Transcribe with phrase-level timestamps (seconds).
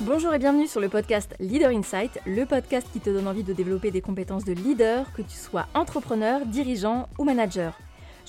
[0.00, 3.52] Bonjour et bienvenue sur le podcast Leader Insight, le podcast qui te donne envie de
[3.52, 7.78] développer des compétences de leader, que tu sois entrepreneur, dirigeant ou manager.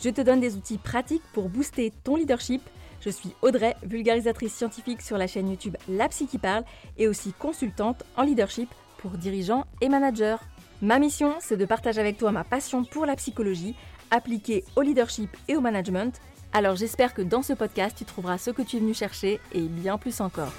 [0.01, 2.61] Je te donne des outils pratiques pour booster ton leadership.
[2.99, 6.63] Je suis Audrey, vulgarisatrice scientifique sur la chaîne YouTube La Psy qui parle
[6.97, 10.37] et aussi consultante en leadership pour dirigeants et managers.
[10.81, 13.75] Ma mission, c'est de partager avec toi ma passion pour la psychologie
[14.11, 16.19] appliquée au leadership et au management.
[16.55, 19.61] Alors j'espère que dans ce podcast, tu trouveras ce que tu es venu chercher et
[19.61, 20.53] bien plus encore.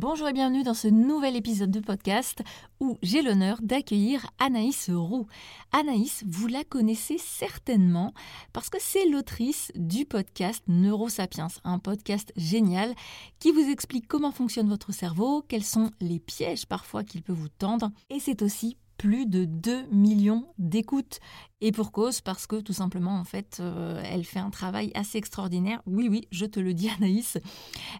[0.00, 2.42] Bonjour et bienvenue dans ce nouvel épisode de podcast
[2.80, 5.26] où j'ai l'honneur d'accueillir Anaïs Roux.
[5.72, 8.14] Anaïs, vous la connaissez certainement
[8.54, 12.94] parce que c'est l'autrice du podcast Neurosapiens, un podcast génial
[13.40, 17.50] qui vous explique comment fonctionne votre cerveau, quels sont les pièges parfois qu'il peut vous
[17.50, 21.20] tendre et c'est aussi plus de 2 millions d'écoutes.
[21.62, 25.16] Et pour cause, parce que tout simplement, en fait, euh, elle fait un travail assez
[25.16, 25.80] extraordinaire.
[25.86, 27.38] Oui, oui, je te le dis, Anaïs.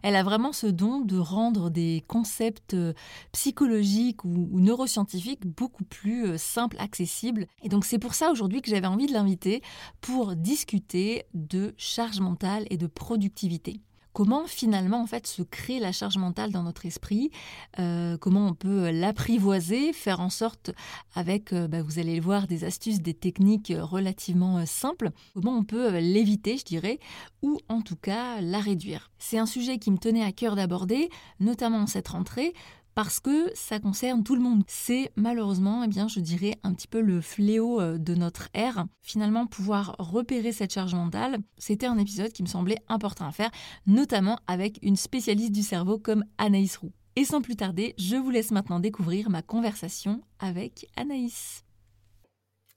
[0.03, 2.93] Elle a vraiment ce don de rendre des concepts euh,
[3.31, 7.47] psychologiques ou, ou neuroscientifiques beaucoup plus euh, simples, accessibles.
[7.63, 9.63] Et donc, c'est pour ça aujourd'hui que j'avais envie de l'inviter
[10.01, 13.81] pour discuter de charge mentale et de productivité
[14.13, 17.31] comment finalement en fait se crée la charge mentale dans notre esprit,
[17.79, 20.71] euh, comment on peut l'apprivoiser, faire en sorte
[21.15, 25.57] avec, euh, bah, vous allez le voir, des astuces, des techniques relativement euh, simples, comment
[25.57, 26.99] on peut l'éviter, je dirais,
[27.41, 29.11] ou en tout cas la réduire.
[29.17, 32.53] C'est un sujet qui me tenait à cœur d'aborder, notamment en cette rentrée,
[32.95, 34.63] parce que ça concerne tout le monde.
[34.67, 38.85] C'est malheureusement, eh bien, je dirais, un petit peu le fléau euh, de notre ère.
[39.01, 43.51] Finalement, pouvoir repérer cette charge mentale, c'était un épisode qui me semblait important à faire,
[43.85, 46.93] notamment avec une spécialiste du cerveau comme Anaïs Roux.
[47.15, 51.65] Et sans plus tarder, je vous laisse maintenant découvrir ma conversation avec Anaïs.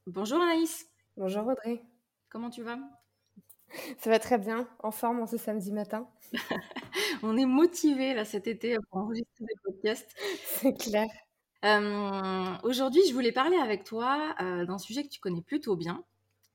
[0.06, 0.86] Bonjour Anaïs.
[1.16, 1.82] Bonjour Audrey.
[2.28, 2.78] Comment tu vas?
[3.98, 6.08] Ça va très bien, en forme en ce samedi matin.
[7.22, 10.14] On est motivé là cet été pour enregistrer des podcasts.
[10.44, 11.06] C'est clair.
[11.64, 16.04] Euh, aujourd'hui, je voulais parler avec toi euh, d'un sujet que tu connais plutôt bien,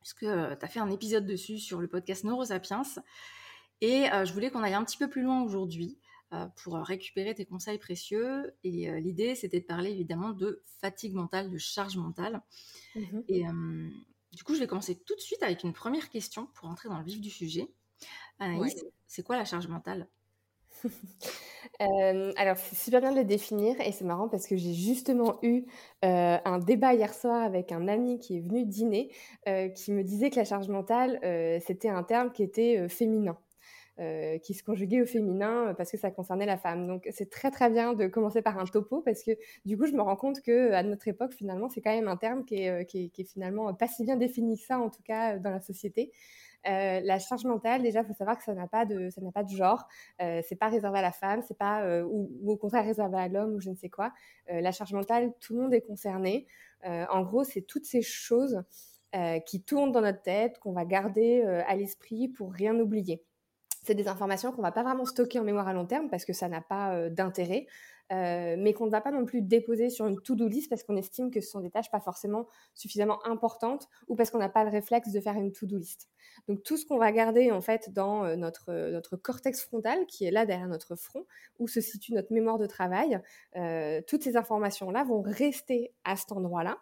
[0.01, 2.83] puisque euh, tu as fait un épisode dessus sur le podcast Neurosapiens.
[3.81, 5.97] Et je voulais qu'on aille un petit peu plus loin aujourd'hui
[6.57, 8.53] pour récupérer tes conseils précieux.
[8.65, 12.41] Et l'idée, c'était de parler évidemment de fatigue mentale, de charge mentale.
[12.93, 13.45] Mmh et
[14.39, 16.97] du coup, je vais commencer tout de suite avec une première question pour entrer dans
[16.97, 17.67] le vif du sujet.
[18.39, 20.07] Anaïs, c'est quoi la charge mentale?
[21.81, 25.39] Euh, alors, c'est super bien de le définir et c'est marrant parce que j'ai justement
[25.43, 25.65] eu
[26.03, 29.13] euh, un débat hier soir avec un ami qui est venu dîner
[29.47, 31.19] euh, qui me disait que la charge mentale,
[31.65, 33.37] c'était un terme qui était féminin.
[33.99, 36.87] Euh, qui se conjuguait au féminin euh, parce que ça concernait la femme.
[36.87, 39.31] Donc c'est très très bien de commencer par un topo parce que
[39.65, 42.15] du coup je me rends compte que à notre époque finalement c'est quand même un
[42.15, 45.49] terme qui est, euh, finalement pas si bien défini que ça en tout cas dans
[45.49, 46.13] la société.
[46.63, 49.49] La charge mentale, déjà, faut savoir que ça n'a pas de, ça n'a pas de
[49.49, 49.85] genre.
[50.21, 53.55] Euh, c'est pas réservé à la femme, c'est pas ou, au contraire réservé à l'homme
[53.55, 54.13] ou je ne sais quoi.
[54.47, 56.47] la charge mentale, tout le monde est concerné.
[56.85, 58.63] en gros, c'est toutes ces choses
[59.45, 63.23] qui tournent dans notre tête qu'on va garder à l'esprit pour rien oublier
[63.83, 66.33] c'est des informations qu'on va pas vraiment stocker en mémoire à long terme parce que
[66.33, 67.67] ça n'a pas euh, d'intérêt,
[68.11, 70.97] euh, mais qu'on ne va pas non plus déposer sur une to-do list parce qu'on
[70.97, 74.63] estime que ce sont des tâches pas forcément suffisamment importantes ou parce qu'on n'a pas
[74.63, 76.09] le réflexe de faire une to-do list.
[76.47, 80.25] Donc tout ce qu'on va garder en fait dans euh, notre notre cortex frontal qui
[80.25, 81.25] est là derrière notre front
[81.59, 83.19] où se situe notre mémoire de travail,
[84.07, 86.77] toutes ces informations là vont rester à cet endroit-là.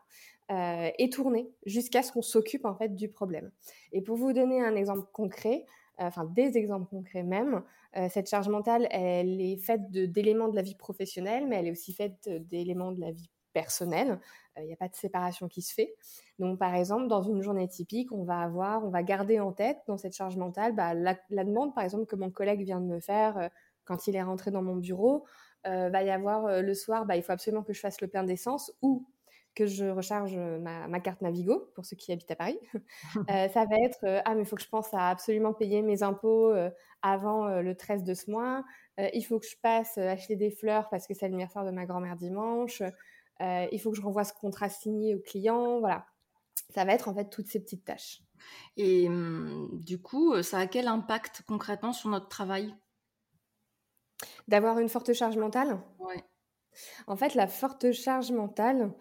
[0.97, 3.51] et tourner jusqu'à ce qu'on s'occupe en fait du problème.
[3.91, 5.65] Et pour vous donner un exemple concret,
[5.97, 7.63] enfin des exemples concrets même.
[7.95, 11.71] Euh, cette charge mentale, elle est faite d'éléments de, la vie professionnelle, mais elle est
[11.71, 14.19] aussi faite d'éléments de la vie personnelle.
[14.57, 15.95] Il n'y a pas de séparation qui se fait.
[16.39, 19.79] Donc, par exemple, dans une journée typique, on va avoir, on va garder en tête
[19.87, 22.99] dans cette charge mentale bah, la, demande, par exemple, que mon collègue vient de me
[22.99, 23.47] faire euh,
[23.85, 25.25] quand il est rentré dans mon bureau.
[25.65, 28.07] Euh, va y avoir euh, le soir, bah, il faut absolument que je fasse le
[28.07, 29.05] plein d'essence ou
[29.57, 32.59] que je recharge ma, ma, carte Navigo pour ceux qui habitent à Paris.
[33.15, 35.81] euh, ça va être euh, ah mais il faut que je pense à absolument payer
[35.81, 36.69] mes impôts euh,
[37.01, 38.63] avant euh, le 13 de ce mois.
[38.99, 42.15] il faut que je passe acheter des fleurs parce que c'est l'anniversaire de ma grand-mère
[42.15, 42.83] dimanche.
[43.39, 45.79] il faut que je renvoie ce contrat signé au client.
[45.79, 46.05] Voilà,
[46.69, 48.21] ça va être en fait toutes ces petites tâches.
[48.75, 52.75] Et hum, du coup, ça a quel impact concrètement sur notre travail?
[54.47, 55.79] D'avoir une forte charge mentale?
[55.99, 56.23] Ouais.
[57.07, 58.91] En fait, la forte charge mentale,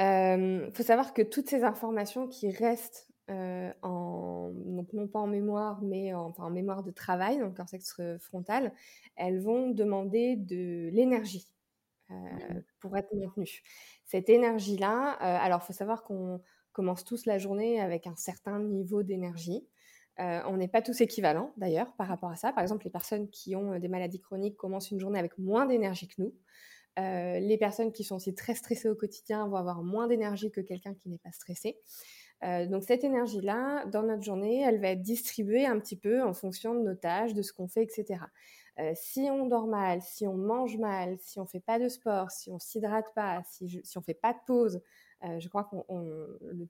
[0.00, 5.20] il euh, faut savoir que toutes ces informations qui restent euh, en, donc non pas
[5.20, 8.72] en mémoire, mais en, enfin en mémoire de travail, dans le cortex frontal,
[9.14, 11.46] elles vont demander de l'énergie
[12.10, 12.14] euh,
[12.80, 13.62] pour être maintenues.
[14.04, 16.40] Cette énergie-là, euh, alors faut savoir qu'on
[16.72, 19.68] commencent tous la journée avec un certain niveau d'énergie.
[20.18, 22.52] on n'est pas tous équivalents d'ailleurs par rapport à ça.
[22.52, 26.08] Par exemple, les personnes qui ont des maladies chroniques commencent une journée avec moins d'énergie
[26.08, 26.34] que nous.
[26.96, 30.94] Les personnes qui sont aussi très stressées au quotidien vont avoir moins d'énergie que quelqu'un
[30.94, 31.78] qui n'est pas stressé.
[32.42, 36.74] donc cette énergie-là, dans notre journée, elle va être distribuée un petit peu en fonction
[36.74, 38.20] de nos tâches, de ce qu'on fait, etc.
[38.94, 42.50] si on dort mal, si on mange mal, si on fait pas de sport, si
[42.50, 44.82] on s'hydrate pas, si, si on fait pas de pause,
[45.38, 45.76] je crois que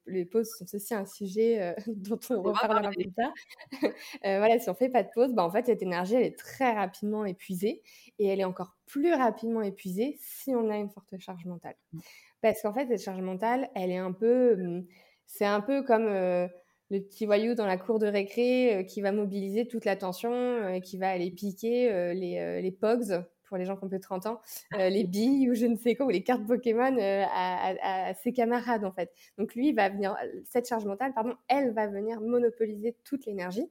[0.06, 3.32] les pauses sont aussi un sujet dont on, reparlera plus tard.
[4.22, 6.72] voilà, si on fait pas de pause, bah, en fait, cette énergie, elle est très
[6.72, 7.82] rapidement épuisée
[8.18, 11.76] et elle est encore plus rapidement épuisée si on a une forte charge mentale.
[11.92, 12.00] Mmh.
[12.42, 14.86] Parce qu'en fait, cette charge mentale, elle est un peu, mmh,
[15.26, 19.68] c'est un peu comme le petit voyou dans la cour de récré qui va mobiliser
[19.68, 23.88] toute l'attention et qui va aller piquer les, les pogs pour les gens qui ont
[23.88, 24.40] plus de 30 ans,
[24.74, 28.32] euh, les billes ou je ne sais quoi, ou les cartes Pokémon euh, à, ses
[28.32, 29.12] camarades en fait.
[29.36, 33.68] Donc lui, va venir, cette charge mentale, pardon, elle va venir monopoliser toute l'énergie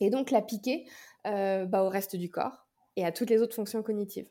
[0.00, 0.86] et donc la piquer
[1.26, 2.66] euh, bah, au reste du corps
[2.96, 4.28] et à toutes les autres fonctions cognitives.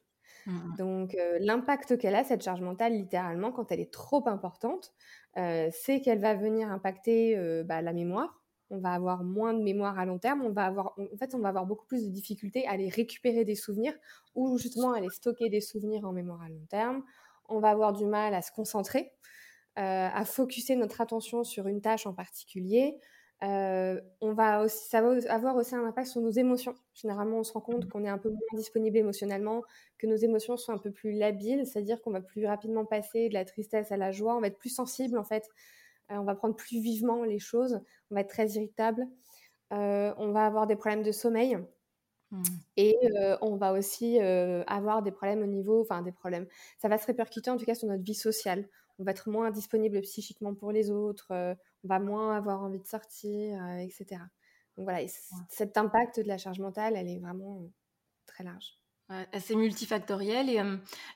[0.48, 0.76] Mmh.
[0.80, 4.92] Donc l'impact qu'elle a, cette charge mentale, littéralement, quand elle est trop importante,
[5.36, 8.41] c'est qu'elle va venir impacter bah, la mémoire,
[8.72, 11.40] on va avoir moins de mémoire à long terme, on va avoir, en fait, on
[11.40, 13.94] va avoir beaucoup plus de difficultés à aller récupérer des souvenirs
[14.34, 17.04] ou justement à aller stocker des souvenirs en mémoire à long terme.
[17.50, 19.12] On va avoir du mal à se concentrer,
[19.78, 22.98] euh, à focuser notre attention sur une tâche en particulier.
[23.44, 26.76] Euh, on va aussi, ça va avoir aussi un impact sur nos émotions.
[26.94, 29.64] Généralement, on se rend compte qu'on est un peu moins disponible émotionnellement,
[29.98, 33.34] que nos émotions sont un peu plus labiles, c'est-à-dire qu'on va plus rapidement passer de
[33.34, 35.50] la tristesse à la joie, on va être plus sensible en fait
[36.20, 37.80] on va prendre plus vivement les choses,
[38.10, 39.08] on va être très irritable,
[39.74, 41.58] euh, on va avoir des problèmes de sommeil.
[42.32, 42.44] Mmh.
[42.78, 46.48] Et euh, on va aussi avoir des problèmes au niveau, enfin des problèmes.
[46.78, 48.68] Ça va se répercuter en tout cas sur notre vie sociale.
[49.00, 52.86] On va être moins disponible psychiquement pour les autres, on va moins avoir envie de
[52.86, 54.22] sortir, etc.
[54.78, 55.06] Donc voilà,
[55.50, 57.64] cet impact de la charge mentale, elle est vraiment
[58.28, 58.81] très large
[59.32, 60.50] assez multifactoriel.
[60.50, 60.62] Et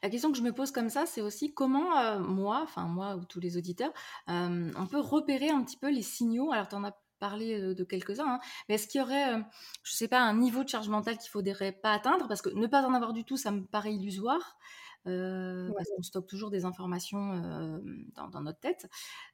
[0.03, 3.25] la question que je me pose comme ça, c'est aussi comment moi, enfin moi ou
[3.25, 3.91] tous les auditeurs,
[4.27, 6.51] on peut repérer un petit peu les signaux.
[6.51, 9.41] Alors, tu en as parlé de quelques-uns, hein, mais est-ce qu'il y aurait,
[9.83, 12.27] je sais pas, un niveau de charge mentale qu'il faudrait pas atteindre?
[12.27, 14.57] Parce que ne pas en avoir du tout, ça me paraît illusoire.
[15.05, 17.81] Parce qu'on stocke toujours des informations
[18.15, 18.87] dans, notre tête.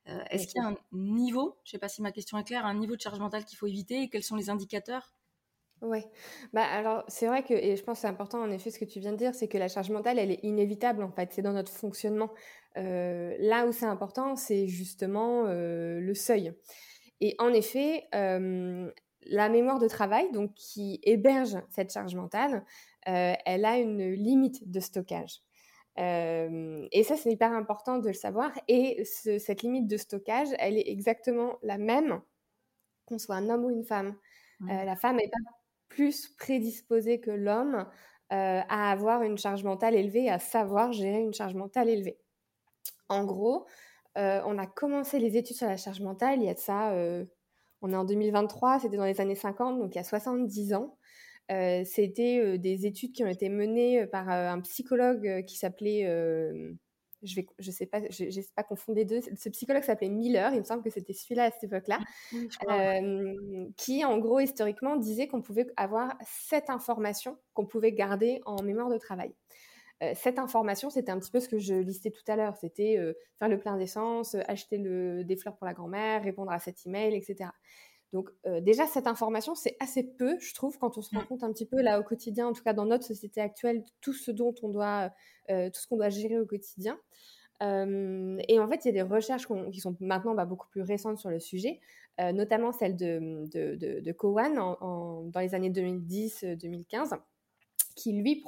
[0.06, 2.74] est-ce qu'il y a un niveau, je sais pas si ma question est claire, un
[2.74, 5.14] niveau de charge mentale qu'il faut éviter et quels sont les indicateurs
[5.82, 6.04] oui,
[6.54, 8.86] bah alors c'est vrai que, et je pense que c'est important en effet ce que
[8.86, 11.42] tu viens de dire, c'est que la charge mentale, elle est inévitable en fait, c'est
[11.42, 12.30] dans notre fonctionnement.
[12.78, 16.54] Euh, là où c'est important, c'est justement euh, le seuil.
[17.20, 18.92] Et en effet, euh,
[19.26, 22.64] la mémoire de travail, donc qui héberge cette charge mentale,
[23.04, 25.42] elle a une limite de stockage.
[25.98, 28.52] et ça, c'est hyper important de le savoir.
[28.68, 32.22] Et cette limite de stockage, elle est exactement la même
[33.06, 34.16] qu'on soit un homme ou une femme.
[34.62, 35.61] la femme n'est pas
[35.92, 37.86] plus prédisposé que l'homme
[38.32, 42.18] euh, à avoir une charge mentale élevée, à savoir gérer une charge mentale élevée.
[43.10, 43.66] En gros,
[44.18, 46.92] euh, on a commencé les études sur la charge mentale il y a de ça,
[46.92, 47.26] euh,
[47.82, 50.98] on est en 2023, c'était dans les années 50, donc il y a 70 ans.
[51.50, 56.06] c'était des études qui ont été menées par un psychologue qui s'appelait
[57.24, 59.22] je vais, je sais pas, je, sais pas confondre les deux.
[59.22, 62.00] Ce psychologue s'appelait Miller, il me semble que c'était celui-là à cette époque-là,
[62.70, 68.62] euh, qui en gros historiquement disait qu'on pouvait avoir cette information qu'on pouvait garder en
[68.64, 69.34] mémoire de travail.
[70.04, 72.58] Euh, cette information, c'était un petit peu ce que je listais tout à l'heure.
[72.58, 76.60] C'était euh, faire le plein d'essence, acheter le, des fleurs pour la grand-mère, répondre à
[76.60, 77.52] cet email, etc.
[78.14, 78.30] Donc
[78.62, 81.28] déjà, cette information, c'est assez peu, je trouve, quand on se rend mmh.
[81.28, 84.14] compte un petit peu là au quotidien, en tout cas dans notre société actuelle, tout
[84.14, 85.12] ce dont on doit,
[85.48, 87.00] tout ce qu'on doit gérer au quotidien.
[87.62, 91.20] et en fait, il y a des recherches qui sont maintenant bah, beaucoup plus récentes
[91.20, 91.80] sur le sujet,
[92.20, 97.18] notamment celle de, de, de, Cowan dans les années 2010-2015,
[97.96, 98.42] qui lui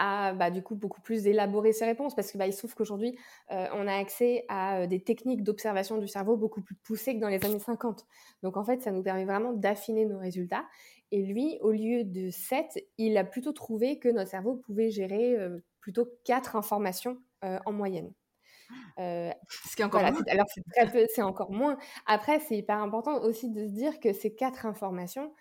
[0.00, 2.74] a bah, du coup beaucoup plus élaboré ses réponses parce que bah, il se trouve
[2.74, 3.16] qu'aujourd'hui
[3.52, 7.20] euh, on a accès à euh, des techniques d'observation du cerveau beaucoup plus poussées que
[7.20, 8.06] dans les années 50.
[8.42, 10.64] Donc en fait ça nous permet vraiment d'affiner nos résultats.
[11.12, 15.36] Et lui, au lieu de 7, il a plutôt trouvé que notre cerveau pouvait gérer
[15.36, 18.12] euh, plutôt 4 informations en moyenne.
[18.98, 20.22] Ce qui est encore moins.
[20.28, 21.78] Alors c'est très peu, c'est encore moins.
[22.06, 25.32] Après c'est hyper important aussi de se dire que ces 4 informations,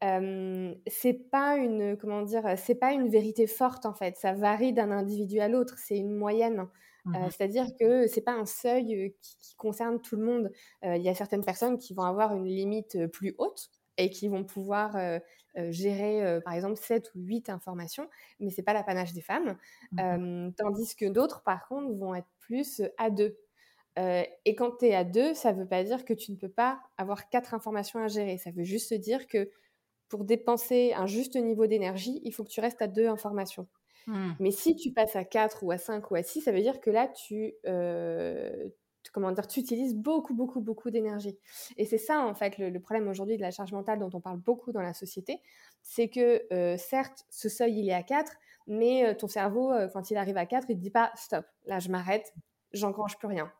[0.00, 4.16] c'est pas une comment dire c'est pas une vérité forte en fait.
[4.16, 6.68] Ça varie d'un individu à l'autre c'est une moyenne.
[7.04, 10.52] Mmh c'est-à-dire que c'est pas un seuil qui, concerne tout le monde.
[10.84, 14.44] Il y a certaines personnes qui vont avoir une limite plus haute et qui vont
[14.44, 14.96] pouvoir
[15.70, 19.56] gérer par exemple 7 ou 8 informations mais c'est pas l'apanage des femmes.
[19.92, 23.36] Mmh tandis que d'autres par contre vont être plus à deux.
[23.96, 26.48] Et quand tu es à deux, ça ne veut pas dire que tu ne peux
[26.48, 28.38] pas avoir quatre informations à gérer.
[28.38, 29.50] Ça veut juste dire que
[30.08, 33.66] pour dépenser un juste niveau d'énergie, il faut que tu restes à deux informations.
[34.06, 34.32] Mmh.
[34.40, 36.80] Mais si tu passes à 4 ou à 5 ou à 6, ça veut dire
[36.80, 37.54] que là, tu,
[39.12, 41.38] comment dire, tu utilises beaucoup, beaucoup, beaucoup d'énergie.
[41.76, 44.38] Et c'est ça, en fait, le, problème aujourd'hui de la charge mentale dont on parle
[44.38, 45.40] beaucoup dans la société.
[45.82, 46.42] C'est que,
[46.78, 48.32] certes, ce seuil, il est à 4,
[48.66, 51.90] mais ton cerveau, quand il arrive à 4, il ne dit pas stop, là, je
[51.90, 52.32] m'arrête,
[52.72, 53.52] j'engrange plus rien.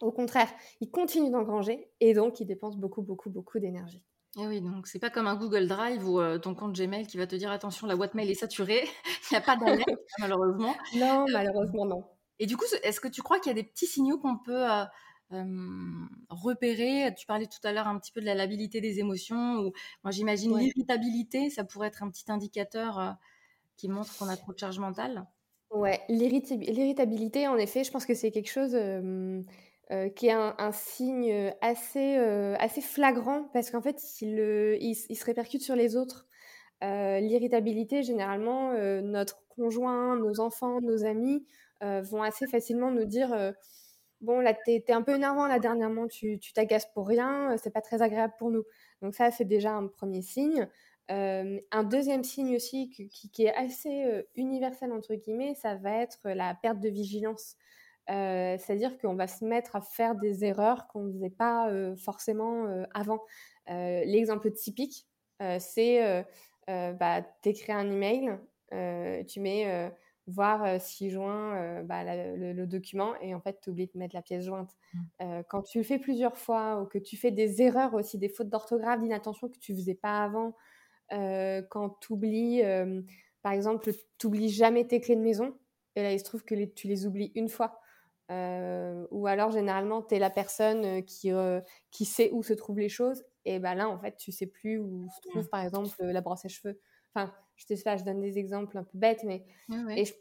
[0.00, 0.48] Au contraire,
[0.80, 4.02] il continue d'engranger et donc il dépense beaucoup, beaucoup, beaucoup d'énergie.
[4.36, 7.16] Et eh oui, donc c'est pas comme un Google Drive ou ton compte Gmail qui
[7.16, 8.84] va te dire attention, la boîte mail est saturée,
[9.30, 10.76] il n'y a pas d'alerte malheureusement.
[10.94, 12.04] Non, malheureusement non.
[12.38, 14.66] Et du coup, est-ce que tu crois qu'il y a des petits signaux qu'on peut
[16.28, 17.12] repérer?
[17.16, 19.72] Tu parlais tout à l'heure un petit peu de la labilité des émotions, ou
[20.04, 23.16] moi j'imagine l'irritabilité, ça pourrait être un petit indicateur
[23.76, 25.26] qui montre qu'on a trop de charge mentale.
[25.70, 28.74] Ouais, l'irritabilité, en effet, je pense que c'est quelque chose
[30.16, 32.16] qui est un, signe assez,
[32.58, 36.26] assez flagrant parce qu'en fait, il, se répercute sur les autres.
[36.82, 41.44] L'irritabilité, généralement, notre conjoint, nos enfants, nos amis
[41.82, 43.52] euh, vont assez facilement nous dire euh,
[44.20, 47.70] bon là t'es es un peu énervant là dernièrement tu t'agaces pour rien euh, c'est
[47.70, 48.64] pas très agréable pour nous.
[49.00, 50.68] Donc ça c'est déjà un premier signe.
[51.10, 56.80] Un deuxième signe aussi qui, est assez universel entre guillemets ça va être la perte
[56.80, 57.56] de vigilance
[58.08, 61.70] c'est à dire qu'on va se mettre à faire des erreurs qu'on ne faisait pas
[61.96, 63.22] forcément avant
[63.66, 65.06] l'exemple typique
[65.58, 66.24] c'est
[66.66, 68.38] bah, t'écris un email
[69.26, 69.92] tu mets
[70.26, 74.44] voir s'il joint bah, le, document et en fait tu oublies de mettre la pièce
[74.44, 74.76] jointe.
[74.94, 75.40] Mmh.
[75.48, 78.48] quand tu le fais plusieurs fois ou que tu fais des erreurs aussi, des fautes
[78.48, 80.54] d'orthographe, d'inattention que tu faisais pas avant,
[81.10, 82.62] quand tu oublies,
[83.42, 85.54] par exemple, tu oublies jamais tes clés de maison
[85.94, 87.80] et là il se trouve que tu les oublies une fois.
[88.30, 91.30] Ou alors généralement tu es la personne qui,
[91.90, 94.78] qui sait où se trouvent les choses et bah là en fait tu sais plus
[94.78, 95.48] où se trouve mmh.
[95.48, 96.78] par exemple la brosse à cheveux.
[97.14, 99.44] Enfin, je te sais je donne des exemples un peu bêtes, mais
[99.96, 100.12] Et je,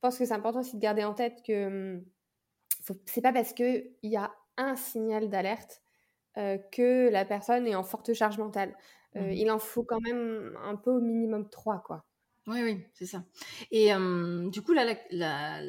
[0.00, 2.04] pense que c'est important aussi de garder en tête que hum,
[3.06, 5.80] c'est pas parce qu'il y a un signal d'alerte
[6.36, 8.76] euh, que la personne est en forte charge mentale.
[9.16, 12.04] Euh, mmh il en faut quand même un peu au minimum trois, quoi.
[12.48, 13.24] Oui, oui, c'est ça.
[13.70, 13.92] Et
[14.50, 15.62] du coup, là,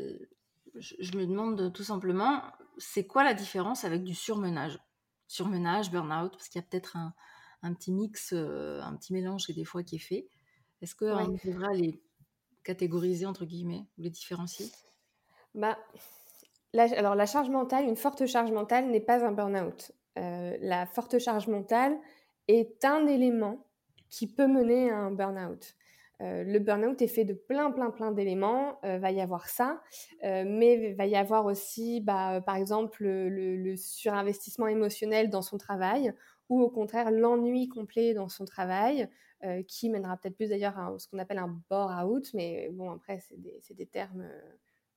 [0.78, 2.42] je, me demande tout simplement,
[2.78, 4.80] c'est quoi la différence avec du surmenage?
[5.28, 7.14] Surmenage, burn-out, parce qu'il y a peut-être un,
[7.64, 10.28] un, petit mix, euh, un petit mélange des fois qui est fait.
[10.82, 11.40] Est-ce qu'on ouais.
[11.46, 12.02] devrait les
[12.64, 14.68] catégoriser, entre guillemets, ou les différencier?
[15.54, 15.78] Bah,
[16.74, 19.92] Alors, la charge mentale, une forte charge mentale n'est pas un burn-out.
[20.18, 21.98] Euh, la forte charge mentale
[22.48, 23.66] est un élément
[24.10, 25.76] qui peut mener à un burn-out.
[26.22, 28.80] Euh, le burn-out est fait de plein, plein, plein d'éléments.
[28.86, 29.82] Euh, va y avoir ça,
[30.24, 36.14] euh, mais va y avoir aussi, bah, par exemple, le, surinvestissement émotionnel dans son travail,
[36.50, 39.10] ou au contraire l'ennui complet dans son travail,
[39.68, 43.40] qui mènera peut-être plus d'ailleurs à ce qu'on appelle un bore-out, mais bon, après, c'est
[43.40, 44.28] des, des, termes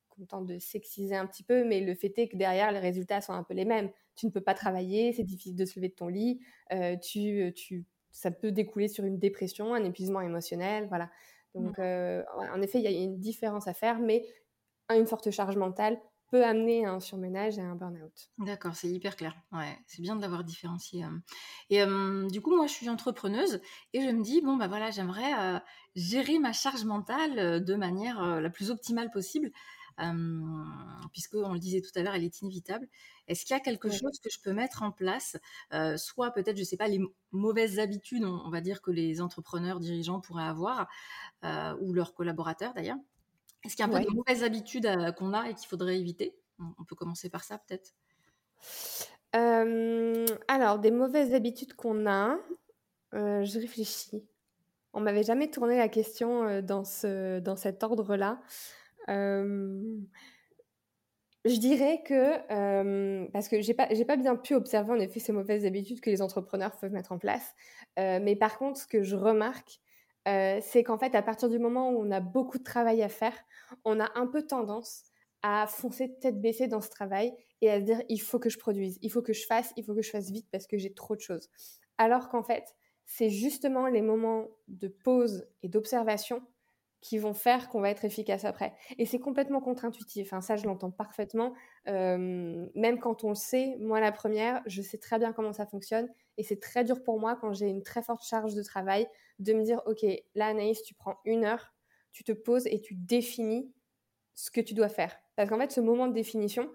[0.09, 3.21] qu'on tente de sexiser un petit peu, mais le fait est que derrière, les résultats
[3.21, 3.91] sont un peu les mêmes.
[4.17, 6.41] Tu ne peux pas travailler, c'est difficile de se lever de ton lit,
[7.03, 11.11] tu, tu, ça peut découler sur une dépression, un épuisement émotionnel, voilà.
[11.55, 12.25] Donc, mmh.
[12.55, 14.27] en effet, il y a une différence à faire, mais
[14.91, 15.99] une forte charge mentale
[16.31, 18.31] peut amener à un surmenage et à un burn-out.
[18.37, 19.35] D'accord, c'est hyper clair.
[19.51, 21.03] Ouais, c'est bien de l'avoir différencié.
[21.03, 21.23] Hein.
[21.71, 21.83] Et
[22.31, 23.63] du coup, moi, je suis entrepreneuse
[23.95, 25.63] et je me dis, bon, bah voilà, j'aimerais
[25.95, 29.51] gérer ma charge mentale de manière la plus optimale possible,
[31.13, 32.89] puisque, on le disait tout à l'heure, elle est inévitable.
[33.27, 35.37] Est-ce qu'il y a quelque chose que je peux mettre en place,
[35.97, 37.01] soit peut-être, je ne sais pas, les
[37.33, 40.89] mauvaises habitudes, on, va dire, que les entrepreneurs, dirigeants pourraient avoir,
[41.81, 42.99] ou leurs collaborateurs d'ailleurs?
[43.65, 45.99] Est-ce qu'il y a un peu de mauvaises habitudes euh, qu'on a et qu'il faudrait
[45.99, 46.37] éviter?
[46.59, 47.95] On, peut commencer par ça peut-être
[50.49, 52.39] Alors, des mauvaises habitudes qu'on a,
[53.15, 54.25] euh, je réfléchis.
[54.93, 58.41] On m'avait jamais tourné la question euh, dans, ce, dans cet ordre-là.
[61.45, 65.65] Je dirais que, parce que j'ai pas, pas bien pu observer en effet ces mauvaises
[65.65, 67.55] habitudes que les entrepreneurs peuvent mettre en place,
[67.97, 69.81] mais par contre, ce que je remarque,
[70.29, 73.09] euh, c'est qu'en fait, à partir du moment où on a beaucoup de travail à
[73.09, 73.33] faire,
[73.85, 75.05] on a un peu tendance
[75.43, 78.59] à foncer tête baissée dans ce travail et à se dire il faut que je
[78.59, 80.93] produise, il faut que je fasse, il faut que je fasse vite parce que j'ai
[80.93, 81.49] trop de choses.
[81.97, 82.75] Alors qu'en fait,
[83.07, 86.43] c'est justement les moments de pause et d'observation
[87.01, 88.75] qui vont faire qu'on va être efficace après.
[88.99, 90.41] Et c'est complètement contre-intuitif, hein.
[90.41, 91.55] ça je l'entends parfaitement.
[91.87, 96.09] Même quand on le sait, moi la première, je sais très bien comment ça fonctionne
[96.39, 99.07] et c'est très dur pour moi quand j'ai une très forte charge de travail
[99.41, 101.75] de me dire, ok, là Anaïs, tu prends une heure,
[102.13, 103.73] tu te poses et tu définis
[104.35, 105.17] ce que tu dois faire.
[105.37, 106.71] Parce qu'en fait, ce moment de définition,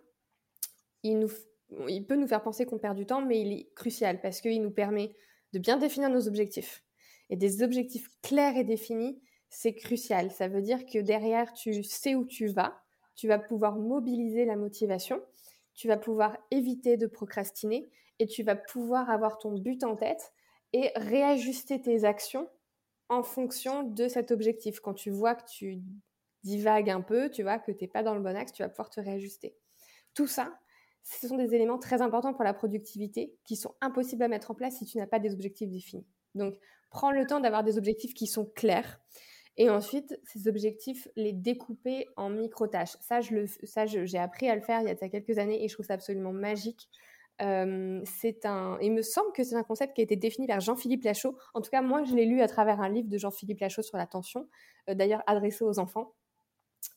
[1.04, 4.62] il peut nous faire penser qu'on perd du temps, mais il est crucial parce qu'il
[4.62, 5.16] nous permet
[5.54, 6.84] de bien définir nos objectifs.
[7.30, 9.22] Et des objectifs clairs et définis,
[9.54, 10.32] c'est crucial.
[10.32, 12.82] Ça veut dire que derrière, tu sais où tu vas,
[13.16, 15.22] tu vas pouvoir mobiliser la motivation,
[15.76, 20.34] tu vas pouvoir éviter de procrastiner et tu vas pouvoir avoir ton but en tête
[20.74, 22.50] et réajuster tes actions
[23.10, 24.80] en fonction de cet objectif.
[24.80, 25.82] Quand tu vois que tu
[26.44, 28.70] divagues un peu, tu vois que tu n'es pas dans le bon axe, tu vas
[28.70, 29.56] pouvoir te réajuster.
[30.16, 30.58] Tout ça,
[31.04, 34.56] ce sont des éléments très importants pour la productivité qui sont impossibles à mettre en
[34.56, 36.08] place si tu n'as pas des objectifs définis.
[36.34, 36.56] Donc,
[36.90, 39.00] prends le temps d'avoir des objectifs qui sont clairs.
[39.58, 42.98] Et ensuite, ces objectifs, les découper en micro-tâches.
[43.02, 45.94] Ça, j'ai appris à le faire il y a quelques années et je trouve ça
[45.94, 46.90] absolument magique.
[47.42, 50.60] Euh, c'est un, il me semble que c'est un concept qui a été défini par
[50.60, 51.38] Jean-Philippe Lachaud.
[51.54, 53.98] En tout cas, moi, je l'ai lu à travers un livre de Jean-Philippe Lachaud sur
[53.98, 54.48] l'attention,
[54.90, 56.14] euh, d'ailleurs adressé aux enfants.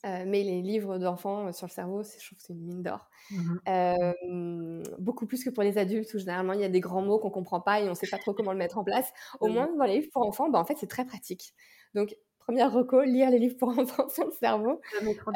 [0.05, 3.09] Euh, mais les livres d'enfants sur le cerveau, je trouve que c'est une mine d'or.
[3.31, 7.19] Mmh beaucoup plus que pour les adultes, où généralement il y a des grands mots
[7.19, 9.13] qu'on comprend pas et on ne sait pas trop comment le mettre en place.
[9.41, 11.55] Au moins, dans les livres pour enfants, bah, en fait, c'est très pratique.
[11.95, 14.81] Donc, première reco, lire les livres pour enfants sur le cerveau.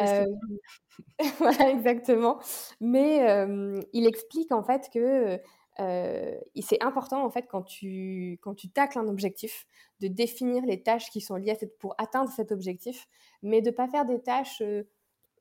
[0.01, 0.27] Euh,
[1.39, 2.39] voilà, exactement.
[2.81, 5.39] Mais euh, il explique en fait que
[5.81, 9.67] euh, c'est important en fait quand tu, quand tu tacles un objectif
[10.01, 13.09] de définir les tâches qui sont liées à cette, pour atteindre cet objectif,
[13.43, 14.63] mais de ne pas faire des tâches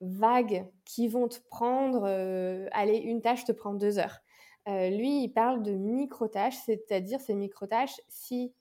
[0.02, 2.06] vagues qui vont te prendre,
[2.72, 4.20] allez, une tâche te prend deux heures.
[4.66, 8.54] lui, il parle de micro-tâches, c'est-à-dire ces micro-tâches, si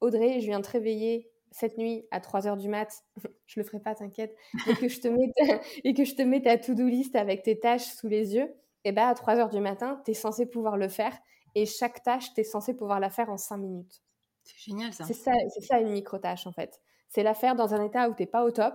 [0.00, 3.04] Audrey, je viens te réveiller cette nuit à 3 heures du mat,
[3.46, 4.36] je le ferai pas, t'inquiète,
[4.68, 7.60] et que je te mette, et que je te mette ta to-do list avec tes
[7.60, 8.52] tâches sous les yeux,
[8.86, 11.16] et eh ben à 3 heures du matin, tu es censé pouvoir le faire
[11.54, 14.02] et chaque tâche, tu es censé pouvoir la faire en 5 minutes.
[14.42, 15.04] C'est génial ça.
[15.04, 16.82] C'est ça, c'est ça une micro-tâche en fait.
[17.08, 18.74] C'est la faire dans un état où tu n'es pas au top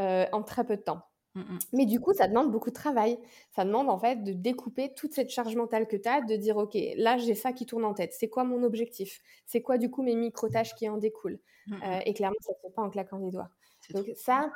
[0.00, 1.02] euh, en très peu de temps.
[1.34, 1.58] Mmh, mmh.
[1.72, 3.18] Mais du coup, ça demande beaucoup de travail.
[3.52, 6.56] Ça demande en fait de découper toute cette charge mentale que tu as, de dire,
[6.58, 8.12] OK, là, j'ai ça qui tourne en tête.
[8.12, 9.22] C'est quoi mon objectif?
[9.46, 11.40] C'est quoi du coup mes micro-tâches qui en découlent?
[11.66, 13.50] Mmh, euh, Et clairement, ça ne se fait pas en claquant des doigts.
[13.90, 14.52] Donc ça,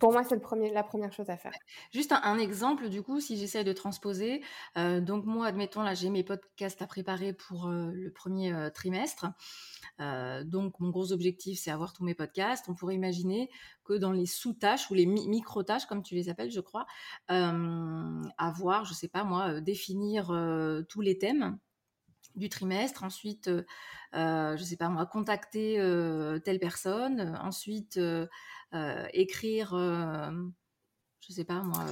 [0.00, 0.34] pour moi, c'est
[0.72, 1.52] la première chose à faire.
[1.92, 4.42] Juste un, exemple, du coup, si j'essaie de transposer.
[4.76, 9.26] Euh, donc moi, admettons, là, j'ai mes podcasts à préparer pour euh, le premier trimestre.
[9.98, 12.68] donc mon gros objectif, c'est avoir tous mes podcasts.
[12.68, 13.50] On pourrait imaginer
[13.84, 16.86] que dans les sous-tâches ou les micro-tâches, comme tu les appelles, je crois,
[17.28, 20.28] avoir, je sais pas moi, définir
[20.88, 21.58] tous les thèmes
[22.36, 23.64] du trimestre, ensuite, euh,
[24.14, 25.76] euh, je sais pas moi, contacter
[26.44, 27.98] telle personne, ensuite
[29.12, 29.70] écrire,
[31.20, 31.84] je sais pas moi,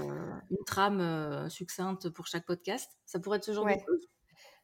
[0.50, 2.90] une trame succincte pour chaque podcast.
[3.06, 4.08] Ça pourrait être ce genre de choses?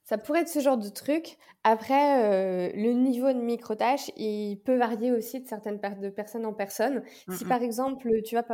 [0.04, 1.38] Ça pourrait être ce genre de truc.
[1.62, 7.02] Après, le niveau de micro-tâches, il peut varier aussi de certaines de personnes en personne.
[7.26, 8.44] Mmh si par exemple, tu vois,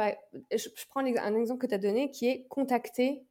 [0.53, 3.27] je, prends un exemple que tu as donné qui est contacter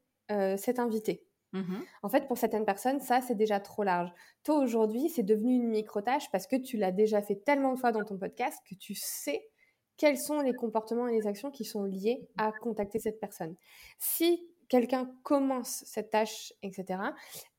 [0.58, 1.26] cet invité.
[1.54, 4.12] Mmh en fait, pour certaines personnes, ça, c'est déjà trop large.
[4.44, 7.94] Toi, aujourd'hui, c'est devenu une micro-tâche parce que tu l'as déjà fait tellement de fois
[7.94, 9.50] dans ton podcast que tu sais
[10.00, 13.56] quels sont les comportements et les actions qui sont liés à contacter cette personne.
[14.00, 17.02] Si quelqu'un commence cette tâche, etc.,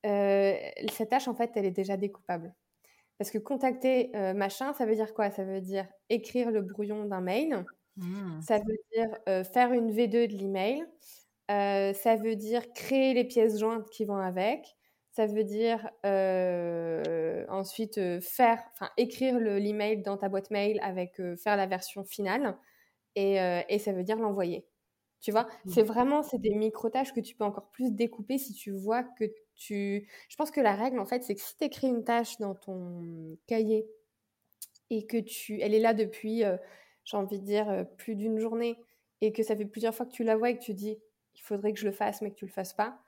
[0.07, 0.55] euh,
[0.91, 2.55] cette tâche, en fait, elle est déjà découpable.
[3.19, 5.31] Parce que contacter euh, machin, ça veut dire quoi?
[5.31, 7.67] Ça veut dire écrire le brouillon d'un mail,
[7.99, 8.41] mmh.
[8.41, 10.83] ça veut dire euh, faire une V2 de l'email,
[11.49, 14.77] ça veut dire créer les pièces jointes qui vont avec.
[15.21, 21.21] Ça veut dire euh, ensuite euh, faire, enfin écrire l'email dans ta boîte mail avec
[21.37, 22.57] faire la version finale
[23.17, 23.37] et,
[23.69, 24.67] et ça veut dire l'envoyer.
[25.21, 25.71] Tu vois, mmh.
[25.71, 29.03] c'est vraiment c'est des micro tâches que tu peux encore plus découper si tu vois
[29.03, 29.25] que
[29.57, 30.09] tu.
[30.31, 32.55] Je pense que la règle en fait, c'est que si tu écris une tâche dans
[32.55, 33.87] ton cahier
[34.89, 36.45] et que tu, elle est là depuis,
[37.05, 38.79] j'ai envie de dire plus d'une journée
[39.21, 40.99] et que ça fait plusieurs fois que tu la vois et que tu dis
[41.35, 42.99] il faudrait que je le fasse, mais que tu le fasses pas,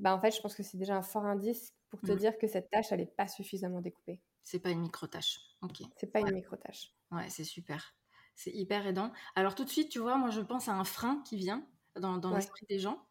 [0.00, 2.16] bah en fait, je pense que c'est déjà un fort indice pour te mmh.
[2.16, 4.20] dire que cette tâche, elle n'est pas suffisamment découpée.
[4.42, 5.38] C'est pas une micro-tâche.
[5.62, 5.82] Ok.
[5.96, 6.94] C'est pas une micro-tâche.
[7.10, 7.94] Ouais, c'est super.
[8.34, 9.12] C'est hyper aidant.
[9.34, 12.16] Alors tout de suite, tu vois, moi je pense à un frein qui vient dans,
[12.16, 13.04] dans l'esprit des gens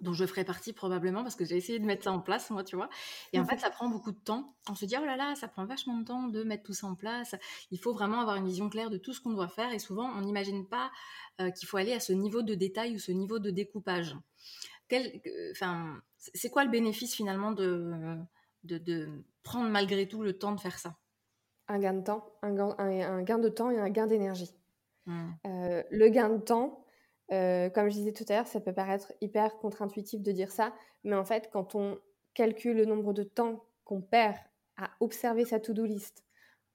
[0.00, 2.64] dont je ferai partie probablement parce que j'ai essayé de mettre ça en place, moi,
[2.64, 2.88] tu vois.
[3.32, 4.56] Et en fait, ça prend beaucoup de temps.
[4.68, 6.86] On se dit, oh là là, ça prend vachement de temps de mettre tout ça
[6.86, 7.34] en place.
[7.70, 9.72] Il faut vraiment avoir une vision claire de tout ce qu'on doit faire.
[9.72, 10.90] Et souvent, on n'imagine pas
[11.40, 14.16] euh, qu'il faut aller à ce niveau de détail ou ce niveau de découpage.
[14.90, 15.20] Quel,
[15.52, 18.18] enfin, c'est quoi le bénéfice finalement de,
[18.64, 19.08] de,
[19.44, 20.96] prendre malgré tout le temps de faire ça?
[21.68, 24.52] Un gain de temps, un gain, un, gain de temps et un gain d'énergie.
[25.06, 25.30] Mmh.
[25.46, 26.84] Euh, le gain de temps,
[27.30, 30.74] euh, comme je disais tout à l'heure, ça peut paraître hyper contre-intuitif de dire ça,
[31.04, 32.00] mais en fait, quand on
[32.34, 34.36] calcule le nombre de temps qu'on perd
[34.76, 36.24] à observer sa to-do list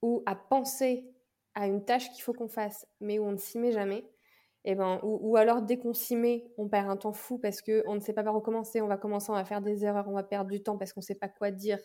[0.01, 1.11] ou à penser
[1.53, 4.05] à une tâche qu'il faut qu'on fasse, mais où on ne s'y met jamais,
[4.67, 7.61] et eh ben, ou, alors dès qu'on s'y met, on perd un temps fou parce
[7.61, 10.07] qu'on ne sait pas par où commencer, on va commencer, on va faire des erreurs,
[10.07, 11.77] on va perdre du temps parce qu'on ne sait pas quoi dire,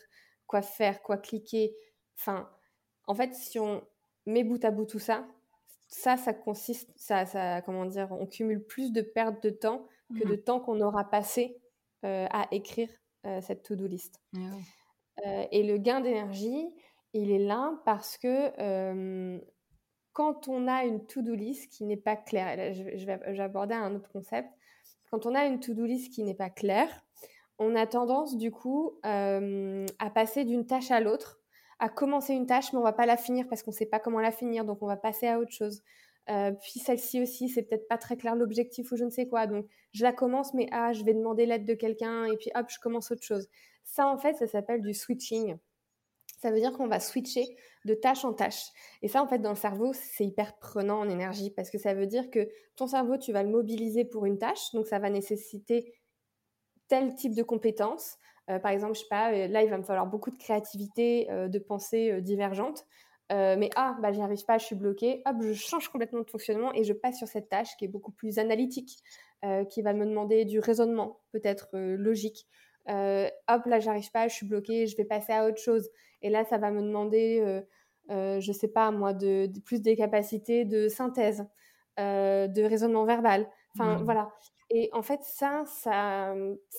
[0.47, 1.75] quoi faire, quoi cliquer.
[2.17, 2.49] Enfin,
[3.05, 3.83] en fait, si on
[4.25, 5.27] met bout à bout tout ça,
[5.89, 9.87] ça, ça consiste, ça, ça, comment dire, on cumule plus de pertes de temps
[10.19, 10.41] que de mmh.
[10.41, 11.61] temps qu'on aura passé
[12.03, 12.89] euh, à écrire
[13.27, 14.19] euh, cette to-do list.
[14.35, 14.39] Ah
[15.27, 16.67] euh, et le gain d'énergie,
[17.13, 19.39] il est là parce que
[20.13, 24.49] quand on a une to-do list qui n'est pas claire, je, vais, un autre concept,
[25.09, 26.89] quand on a une to-do list qui n'est pas claire,
[27.59, 31.39] on a tendance du coup euh, à passer d'une tâche à l'autre,
[31.79, 33.99] à commencer une tâche mais on va pas la finir parce qu'on ne sait pas
[33.99, 35.81] comment la finir, donc on va passer à autre chose.
[36.29, 39.47] Euh, puis celle-ci aussi, c'est peut-être pas très clair l'objectif ou je ne sais quoi,
[39.47, 42.67] donc je la commence mais ah, je vais demander l'aide de quelqu'un et puis hop,
[42.69, 43.47] je commence autre chose.
[43.83, 45.57] Ça en fait, ça s'appelle du switching
[46.41, 48.69] ça veut dire qu'on va switcher de tâche en tâche.
[49.01, 51.93] Et ça, en fait, dans le cerveau, c'est hyper prenant en énergie parce que ça
[51.93, 55.09] veut dire que ton cerveau, tu vas le mobiliser pour une tâche, donc ça va
[55.09, 55.93] nécessiter
[56.87, 58.17] tel type de compétences.
[58.49, 61.29] Euh, par exemple, je sais pas, euh, là, il va me falloir beaucoup de créativité,
[61.31, 62.85] euh, de pensée divergente.
[63.29, 65.21] mais ah, bah, j'y arrive pas, je suis bloquée.
[65.25, 68.11] Hop, je change complètement de fonctionnement et je passe sur cette tâche qui est beaucoup
[68.11, 68.99] plus analytique,
[69.69, 72.45] qui va me demander du raisonnement, peut-être logique.
[72.87, 75.89] hop, là, j'arrive pas, je suis bloquée, je vais passer à autre chose.
[76.21, 77.61] Et là, ça va me demander, euh,
[78.09, 81.45] euh, je sais pas moi, de, plus des capacités de synthèse,
[81.99, 83.47] euh, de raisonnement verbal.
[83.75, 84.03] Enfin, mmh.
[84.03, 84.31] voilà.
[84.69, 86.33] Et en fait, ça, ça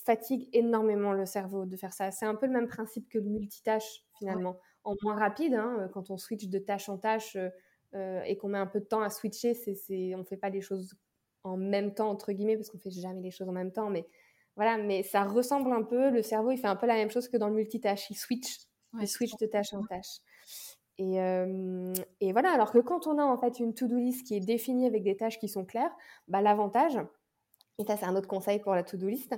[0.06, 2.10] fatigue énormément le cerveau de faire ça.
[2.10, 4.58] C'est un peu le même principe que le multitâche, finalement.
[4.84, 7.36] En moins rapide, hein, quand on switch de tâche en tâche
[7.94, 10.62] et qu'on met un peu de temps à switcher, c'est, on ne fait pas les
[10.62, 10.94] choses
[11.44, 13.90] en même temps, entre guillemets, parce qu'on fait jamais les choses en même temps.
[13.90, 14.06] Mais
[14.56, 17.28] voilà, mais ça ressemble un peu, le cerveau, il fait un peu la même chose
[17.28, 18.10] que dans le multitâche.
[18.10, 20.18] Il switch ouais, switch de tâche en tâche.
[20.98, 21.16] Et,
[22.20, 24.86] et, voilà, alors que quand on a en fait une to-do list qui est définie
[24.86, 25.90] avec des tâches qui sont claires,
[26.28, 26.98] bah, l'avantage,
[27.78, 29.34] et ça c'est un autre conseil pour la to-do list,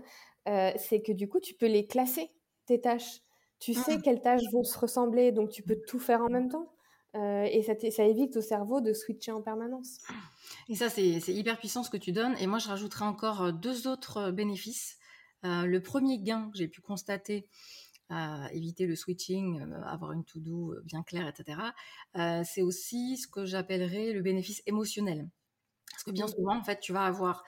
[0.49, 2.31] euh, c'est que du coup tu peux les classer,
[2.67, 3.21] tes tâches.
[3.61, 4.03] Tu sais mmh.
[4.03, 6.71] quelles tâches vont se ressembler, donc tu peux tout faire en même temps.
[7.15, 9.99] Euh, et ça, ça, évite au cerveau de switcher en permanence.
[10.69, 12.35] Et ça, c'est hyper puissant ce que tu donnes.
[12.41, 14.99] Et moi, je rajouterai encore deux autres bénéfices.
[15.45, 17.47] Le premier gain que j'ai pu constater,
[18.53, 21.59] éviter le switching, euh, avoir une to-do euh, bien claire, etc.
[22.17, 25.29] Euh, c'est aussi ce que j'appellerais le bénéfice émotionnel.
[25.91, 27.45] Parce que bien souvent, en fait, tu vas avoir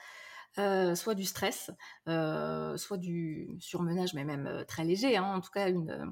[0.95, 1.69] soit du stress,
[2.07, 6.11] soit du surmenage, mais même très léger, hein, en tout cas une,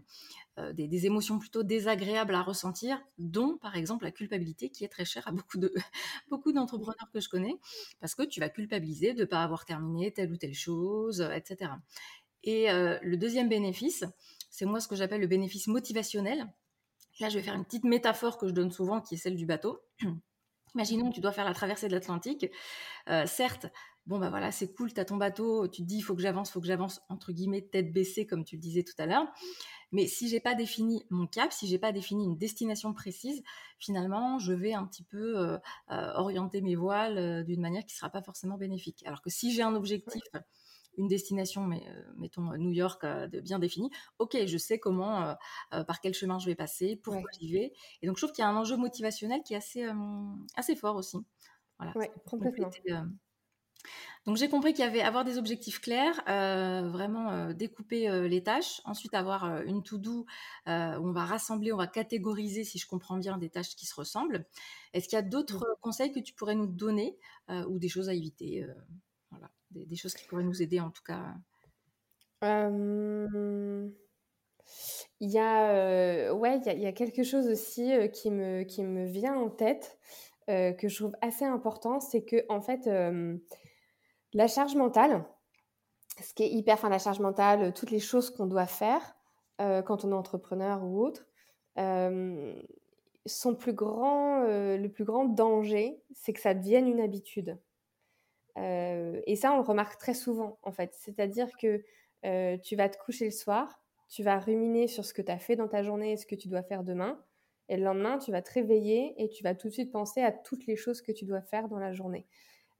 [0.73, 5.27] des, émotions plutôt désagréables à ressentir, dont par exemple la culpabilité qui est très chère
[5.27, 5.73] à beaucoup de
[6.29, 7.55] beaucoup d'entrepreneurs que je connais,
[7.99, 11.71] parce que tu vas culpabiliser de ne pas avoir terminé telle ou telle chose, etc.
[12.43, 14.05] Et le deuxième bénéfice,
[14.55, 16.47] c'est moi ce que j'appelle le bénéfice motivationnel.
[17.19, 19.45] Là, je vais faire une petite métaphore que je donne souvent, qui est celle du
[19.45, 19.81] bateau.
[20.75, 22.49] Imaginons que tu dois faire la traversée de l'Atlantique.
[23.09, 23.67] Euh, certes,
[24.05, 26.21] bon bah voilà, c'est cool, tu as ton bateau, tu te dis il faut que
[26.21, 29.05] j'avance, il faut que j'avance entre guillemets tête baissée comme tu le disais tout à
[29.05, 29.27] l'heure.
[29.91, 33.43] Mais si j'ai pas défini mon cap, si j'ai pas défini une destination précise,
[33.77, 35.57] finalement, je vais un petit peu euh,
[35.91, 39.03] euh, orienter mes voiles d'une manière qui sera pas forcément bénéfique.
[39.05, 40.23] Alors que si j'ai un objectif
[40.97, 45.35] une destination, mais, euh, mettons New York euh, de bien définie, ok, je sais comment,
[45.73, 47.73] euh, par quel chemin je vais passer, pourquoi j'y vais.
[48.01, 49.85] Et donc je trouve qu'il y a un enjeu motivationnel qui est assez,
[50.55, 51.17] assez fort aussi.
[51.79, 51.93] Voilà,
[52.25, 52.69] complètement.
[54.25, 59.13] Donc j'ai compris qu'il y avait avoir des objectifs clairs, vraiment découper les tâches, ensuite
[59.13, 60.25] avoir une to-do où
[60.67, 64.45] on va rassembler, on va catégoriser, si je comprends bien, des tâches qui se ressemblent.
[64.93, 65.81] Est-ce qu'il y a d'autres mmh.
[65.81, 67.17] conseils que tu pourrais nous donner
[67.49, 68.65] ou des choses à éviter
[69.75, 71.35] des, choses qui pourraient nous aider en tout cas
[75.19, 79.49] Il y, a, ouais, y a, quelque chose aussi qui, me, qui me vient en
[79.49, 79.97] tête,
[80.47, 82.89] que je trouve assez important, c'est que en fait,
[84.33, 85.25] la charge mentale,
[86.21, 89.15] ce qui est hyper, enfin la charge mentale, toutes les choses qu'on doit faire
[89.57, 91.25] quand on est entrepreneur ou autre,
[93.25, 97.57] son plus grand, le plus grand danger, c'est que ça devienne une habitude.
[98.57, 100.93] Euh, et ça, on le remarque très souvent, en fait.
[100.93, 101.83] C'est-à-dire que
[102.25, 105.39] euh, tu vas te coucher le soir, tu vas ruminer sur ce que tu as
[105.39, 107.19] fait dans ta journée et ce que tu dois faire demain.
[107.67, 110.31] Et le lendemain, tu vas te réveiller et tu vas tout de suite penser à
[110.31, 112.27] toutes les choses que tu dois faire dans la journée.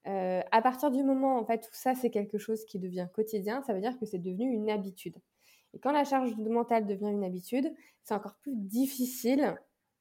[0.08, 3.64] Euh, à partir du moment en fait où ça c'est quelque chose qui devient quotidien,
[3.64, 5.18] ça veut dire que c'est devenu une habitude.
[5.74, 9.56] Et quand la charge mentale devient une habitude, c'est encore plus difficile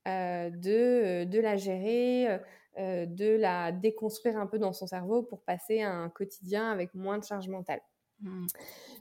[0.06, 2.38] de, de, la gérer,
[2.78, 6.94] euh, de la déconstruire un peu dans son cerveau pour passer à un quotidien avec
[6.94, 7.80] moins de charge mentale.
[8.20, 8.46] Mmh.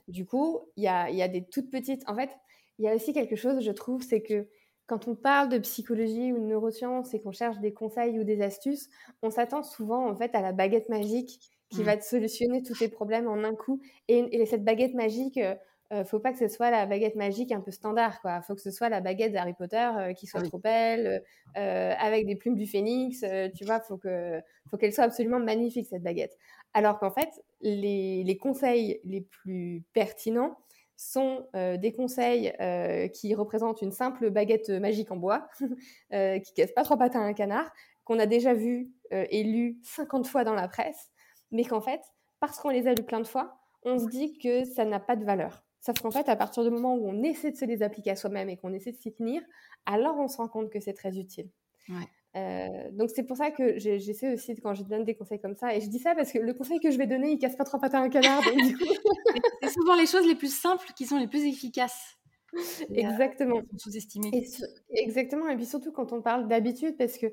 [0.08, 2.08] Du coup, il y a, des toutes petites...
[2.08, 2.30] En fait,
[2.78, 4.48] il y a aussi quelque chose, je trouve, c'est que
[4.86, 8.42] quand on parle de psychologie ou de neurosciences et qu'on cherche des conseils ou des
[8.42, 8.90] astuces,
[9.22, 11.84] on s'attend souvent en fait à la baguette magique qui mmh.
[11.84, 13.80] va te solutionner tous tes problèmes en un coup.
[14.08, 15.40] Et, cette baguette magique,
[15.92, 18.42] euh, euh, faut pas que ce soit la baguette magique un peu standard, quoi.
[18.42, 21.22] Faut que ce soit la baguette d'Harry Potter euh, qui soit trop belle,
[21.54, 23.24] avec des plumes du phénix.
[23.56, 26.36] tu vois, faut que, faut qu'elle soit absolument magnifique cette baguette.
[26.72, 30.56] Alors qu'en fait, les, conseils les plus pertinents,
[30.96, 32.52] sont des conseils
[33.12, 35.48] qui représentent une simple baguette magique en bois,
[36.10, 37.70] qui casse pas trois pattes à un canard,
[38.04, 41.10] qu'on a déjà vu et lu 50 fois dans la presse,
[41.50, 42.00] mais qu'en fait,
[42.38, 45.16] parce qu'on les a lus plein de fois, on se dit que ça n'a pas
[45.16, 45.63] de valeur.
[45.84, 48.16] Sauf qu'en fait, à partir du moment où on essaie de se les appliquer à
[48.16, 49.42] soi-même et qu'on essaie de s'y tenir,
[49.84, 51.50] alors on se rend compte que c'est très utile.
[52.36, 55.74] Euh, donc c'est pour ça que j'essaie aussi quand je donne des conseils comme ça,
[55.76, 57.64] et je dis ça parce que le conseil que je vais donner, il casse pas
[57.64, 58.42] trois pattes à un canard.
[59.62, 62.16] c'est souvent les choses les plus simples qui sont les plus efficaces.
[62.94, 63.62] Exactement.
[63.76, 64.30] Sous-estimé.
[64.90, 65.48] Exactement.
[65.48, 67.26] Et puis surtout quand on parle d'habitude, parce que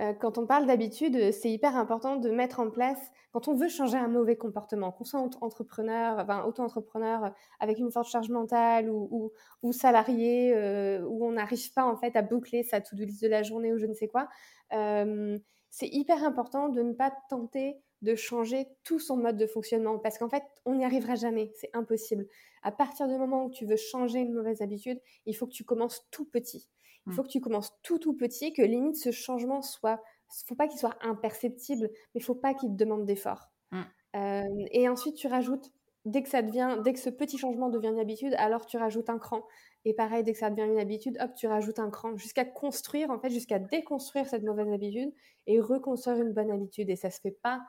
[0.00, 2.98] euh, quand on parle d'habitude, c'est hyper important de mettre en place,
[3.32, 8.08] quand on veut changer un mauvais comportement, qu'on soit entrepreneur, enfin auto-entrepreneur avec une forte
[8.08, 9.32] charge mentale ou,
[9.62, 13.28] ou, salarié, euh, où on n'arrive pas en fait à boucler sa to-do list de
[13.28, 14.28] la journée ou je ne sais quoi,
[14.72, 15.38] euh,
[15.70, 20.18] c'est hyper important de ne pas tenter de changer tout son mode de fonctionnement parce
[20.18, 22.26] qu'en fait, on n'y arrivera jamais, c'est impossible.
[22.64, 25.64] À partir du moment où tu veux changer une mauvaise habitude, il faut que tu
[25.64, 26.68] commences tout petit.
[27.06, 27.14] Il mmh.
[27.14, 30.02] faut que tu commences tout tout petit, que limite ce changement soit,
[30.46, 33.50] faut pas qu'il soit imperceptible, mais il faut pas qu'il te demande d'effort.
[33.70, 33.82] Mmh.
[34.16, 35.70] Euh, et ensuite tu rajoutes,
[36.06, 39.10] dès que ça devient, dès que ce petit changement devient une habitude, alors tu rajoutes
[39.10, 39.44] un cran.
[39.84, 43.10] Et pareil, dès que ça devient une habitude, hop, tu rajoutes un cran, jusqu'à construire
[43.10, 45.12] en fait, jusqu'à déconstruire cette mauvaise habitude
[45.46, 46.88] et reconstruire une bonne habitude.
[46.88, 47.60] Et ça se fait pas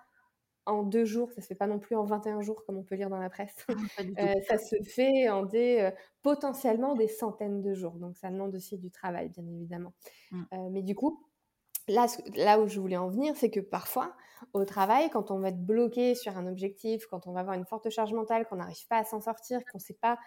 [0.65, 2.95] en deux jours, ça se fait pas non plus en 21 jours comme on peut
[2.95, 3.55] lire dans la presse.
[4.19, 7.93] Euh, ça se fait en des euh, potentiellement des centaines de jours.
[7.93, 9.93] Donc ça demande aussi du travail, bien évidemment.
[10.31, 10.43] Mmh.
[10.53, 11.25] Euh, mais du coup,
[11.87, 14.13] là, là où je voulais en venir, c'est que parfois,
[14.53, 17.65] au travail, quand on va être bloqué sur un objectif, quand on va avoir une
[17.65, 20.17] forte charge mentale, qu'on n'arrive pas à s'en sortir, qu'on ne sait pas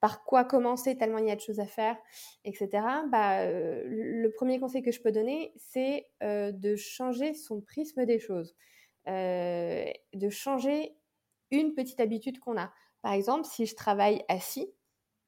[0.00, 1.96] par quoi commencer tellement il y a de choses à faire,
[2.44, 2.68] etc.
[3.10, 8.54] Bah, le premier conseil que je peux donner, c'est de changer son prisme des choses.
[9.08, 10.96] Euh, de changer
[11.52, 12.72] une petite habitude qu'on a.
[13.02, 14.68] Par exemple, si je travaille assis,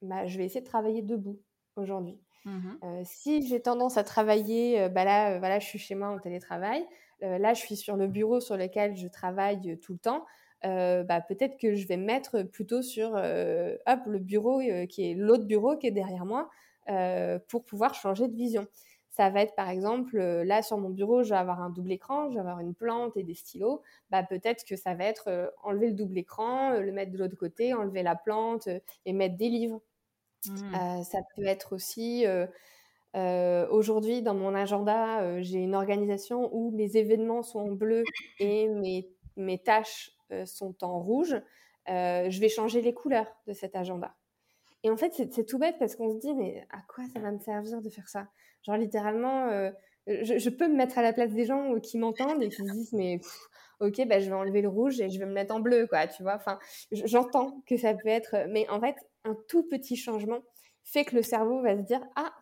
[0.02, 1.40] bah, je vais essayer de travailler debout
[1.76, 2.18] aujourd'hui.
[2.44, 6.08] Mmh euh, si j'ai tendance à travailler, euh, bah là, voilà, je suis chez moi
[6.08, 6.84] en télétravail.
[7.20, 10.24] là, je suis sur le bureau sur lequel je travaille tout le temps.
[10.62, 15.76] bah, peut-être que je vais mettre plutôt sur hop, le bureau qui est l'autre bureau
[15.76, 16.48] qui est derrière moi
[17.48, 18.66] pour pouvoir changer de vision.
[19.18, 21.90] Ça va être par exemple, euh, là sur mon bureau, je vais avoir un double
[21.90, 23.82] écran, je vais avoir une plante et des stylos.
[24.10, 27.18] Bah, peut-être que ça va être euh, enlever le double écran, euh, le mettre de
[27.18, 28.68] l'autre côté, enlever la plante
[29.06, 29.82] et mettre des livres.
[30.46, 31.02] Mmh.
[31.02, 32.24] ça peut être aussi,
[33.12, 38.04] aujourd'hui dans mon agenda, j'ai une organisation où mes événements sont en bleu
[38.38, 40.12] et mes, mes tâches
[40.44, 41.34] sont en rouge.
[41.88, 44.14] je vais changer les couleurs de cet agenda.
[44.84, 47.32] Et en fait, c'est tout bête parce qu'on se dit, mais à quoi ça va
[47.32, 48.28] me servir de faire ça?
[48.64, 49.70] Genre, littéralement, euh,
[50.06, 52.72] je, peux me mettre à la place des gens euh, qui m'entendent et qui se
[52.72, 53.20] disent, mais
[53.80, 56.06] ok, bah, je vais enlever le rouge et je vais me mettre en bleu, quoi,
[56.06, 56.34] tu vois.
[56.34, 56.58] Enfin,
[56.90, 60.40] j'entends que ça peut être, mais en fait, un tout petit changement
[60.84, 62.32] fait que le cerveau va se dire, ah,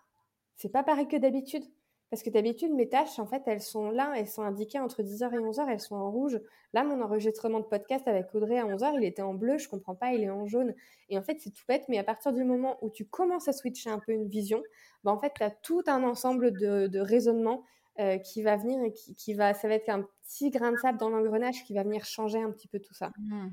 [0.57, 1.65] c'est pas pareil que d'habitude.
[2.11, 5.35] Parce que d'habitude, mes tâches, en fait, elles sont là, elles sont indiquées entre 10h
[5.35, 6.41] et 11h, elles sont en rouge.
[6.73, 9.97] Là, mon enregistrement de podcast avec Audrey à 11h, il était en bleu, je comprends
[9.97, 10.75] pas, il est en jaune.
[11.09, 13.53] Et en fait, c'est tout bête, mais à partir du moment où tu commences à
[13.53, 14.63] switcher un peu une vision,
[15.03, 17.65] bah, en fait, tu as tout un ensemble de, raisonnements
[17.99, 20.99] euh, qui va venir et qui, va, ça va être un petit grain de sable
[20.99, 23.11] dans l'engrenage qui va venir changer un petit peu tout ça.
[23.19, 23.49] Mmh.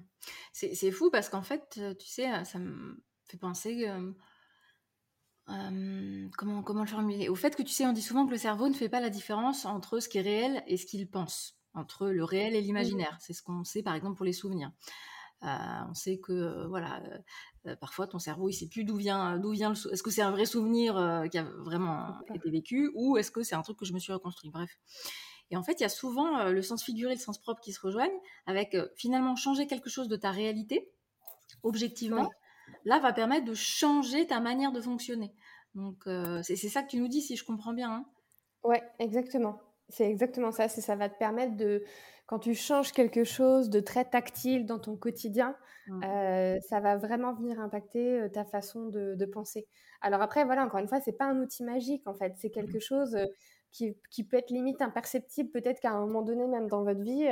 [0.51, 3.87] C'est fou parce qu'en fait, tu sais, ça me fait penser
[5.45, 7.29] comment, comment le formuler?
[7.29, 9.09] Au fait que tu sais, on dit souvent que le cerveau ne fait pas la
[9.09, 13.17] différence entre ce qui est réel et ce qu'il pense, entre le réel et l'imaginaire.
[13.19, 14.71] C'est ce qu'on sait par exemple pour les souvenirs.
[15.43, 15.47] Euh,
[15.89, 17.03] on sait que euh, voilà,
[17.65, 20.21] euh, parfois ton cerveau il sait plus d'où vient d'où vient le est-ce que c'est
[20.21, 20.93] un vrai souvenir
[21.29, 24.13] qui a vraiment été vécu ou est-ce que c'est un truc que je me suis
[24.13, 24.51] reconstruit?
[24.51, 24.71] Bref.
[25.51, 27.73] Et en fait, il y a souvent le sens figuré et le sens propre qui
[27.73, 30.89] se rejoignent avec finalement changer quelque chose de ta réalité
[31.61, 32.29] objectivement
[32.85, 35.33] là va permettre de changer ta manière de fonctionner.
[35.75, 37.91] Donc euh, c'est ça que tu nous dis si je comprends bien.
[37.91, 38.05] Hein
[38.63, 39.59] ouais, exactement.
[39.89, 40.67] C'est exactement ça.
[40.67, 41.83] C'est ça va te permettre de
[42.25, 45.55] quand tu changes quelque chose de très tactile dans ton quotidien,
[45.87, 46.03] mmh.
[46.03, 49.67] euh, ça va vraiment venir impacter euh, ta façon de, penser.
[50.01, 52.33] Alors après, voilà, encore une fois, c'est pas un outil magique en fait.
[52.37, 52.81] C'est quelque mmh.
[52.81, 53.17] chose
[53.71, 55.49] qui, qui, peut être limite imperceptible.
[55.49, 57.27] Peut-être qu'à un moment donné, même dans votre vie,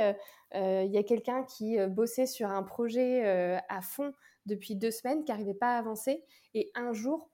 [0.54, 3.24] il y a quelqu'un qui bossait sur un projet
[3.68, 4.12] à fond
[4.46, 6.24] depuis deux semaines, qui n'arrivait pas à avancer.
[6.54, 7.30] Et un jour,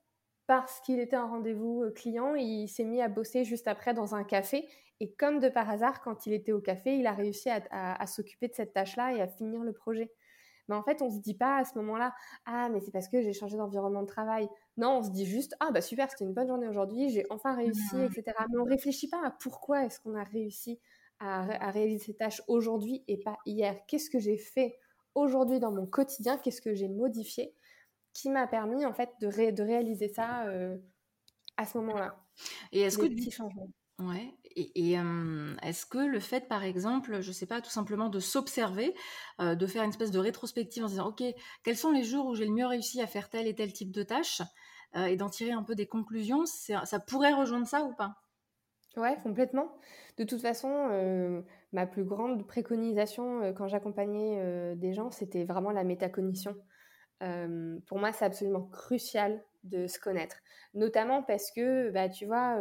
[0.46, 4.24] parce qu'il était en rendez-vous client, il s'est mis à bosser juste après dans un
[4.24, 4.66] café.
[5.00, 8.48] Et comme de par hasard, quand il était au café, il a réussi à, s'occuper
[8.48, 10.10] de cette tâche-là et à finir le projet.
[10.68, 13.08] Mais en fait, on ne se dit pas à ce moment-là, ah, mais c'est parce
[13.08, 14.48] que j'ai changé d'environnement de travail.
[14.76, 17.54] Non, on se dit juste, ah, bah super, c'était une bonne journée aujourd'hui, j'ai enfin
[17.54, 18.04] réussi, mmh.
[18.04, 18.24] etc.
[18.50, 20.78] Mais on ne réfléchit pas à pourquoi est-ce qu'on a réussi
[21.20, 23.76] à, à réaliser ces tâches aujourd'hui et pas hier.
[23.86, 24.78] Qu'est-ce que j'ai fait
[25.14, 27.54] aujourd'hui dans mon quotidien Qu'est-ce que j'ai modifié
[28.12, 30.76] qui m'a permis en fait de, de réaliser ça euh,
[31.56, 32.16] à ce moment-là.
[32.72, 33.70] Et est-ce que petits changements.
[33.98, 34.34] Ouais.
[34.54, 34.94] Et,
[35.62, 38.94] est-ce que le fait, par exemple, je sais pas, tout simplement de s'observer,
[39.40, 41.22] euh, de faire une espèce de rétrospective en se disant, ok,
[41.62, 43.92] quels sont les jours où j'ai le mieux réussi à faire tel et tel type
[43.92, 44.42] de tâche,
[44.96, 48.16] euh, et d'en tirer un peu des conclusions, ça pourrait rejoindre ça ou pas?
[48.98, 49.72] Ouais, complètement.
[50.16, 56.54] De toute façon, ma plus grande préconisation quand j'accompagnais des gens, c'était vraiment la métacognition
[57.86, 60.36] pour moi, c'est absolument crucial de se connaître.
[60.74, 62.56] Notamment parce que, bah, tu vois,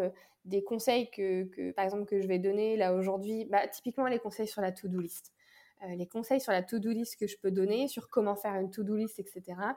[0.45, 4.47] des conseils que, par exemple, que je vais donner là aujourd'hui, bah, typiquement les conseils
[4.47, 5.31] sur la to-do list.
[5.85, 8.95] les conseils sur la to-do list que je peux donner, sur comment faire une to-do
[8.95, 9.75] list, etc.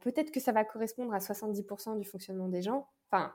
[0.00, 3.32] Peut-être que ça va correspondre à 70% du fonctionnement des gens, enfin,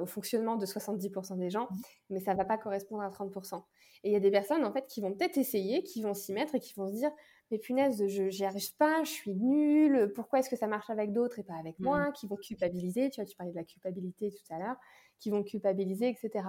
[0.00, 1.76] au fonctionnement de 70% des gens, mmh.
[2.10, 3.62] mais ça va pas correspondre à 30%.
[4.04, 6.32] Et il y a des personnes, en fait, qui vont peut-être essayer, qui vont s'y
[6.32, 7.10] mettre et qui vont se dire,
[7.50, 11.12] mais punaise, je n'y arrive pas, je suis nulle, pourquoi est-ce que ça marche avec
[11.12, 12.12] d'autres et pas avec moi, mmh?
[12.12, 14.76] qui vont culpabiliser, tu vois, tu parlais de la culpabilité tout à l'heure,
[15.18, 16.44] qui vont culpabiliser, etc.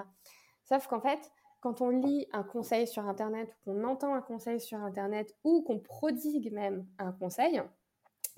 [0.64, 4.62] Sauf qu'en fait, quand on lit un conseil sur Internet, ou qu'on entend un conseil
[4.62, 7.62] sur Internet, ou qu'on prodigue même un conseil,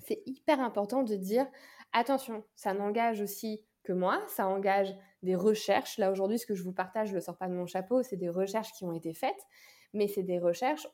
[0.00, 1.46] c'est hyper important de dire,
[1.92, 5.98] attention, ça n'engage aussi que moi, ça engage des recherches.
[5.98, 8.02] Là, aujourd'hui, ce que je vous partage, je ne le sors pas de mon chapeau,
[8.02, 9.46] c'est des recherches qui ont été faites
[9.94, 10.88] mais c'est des recherches,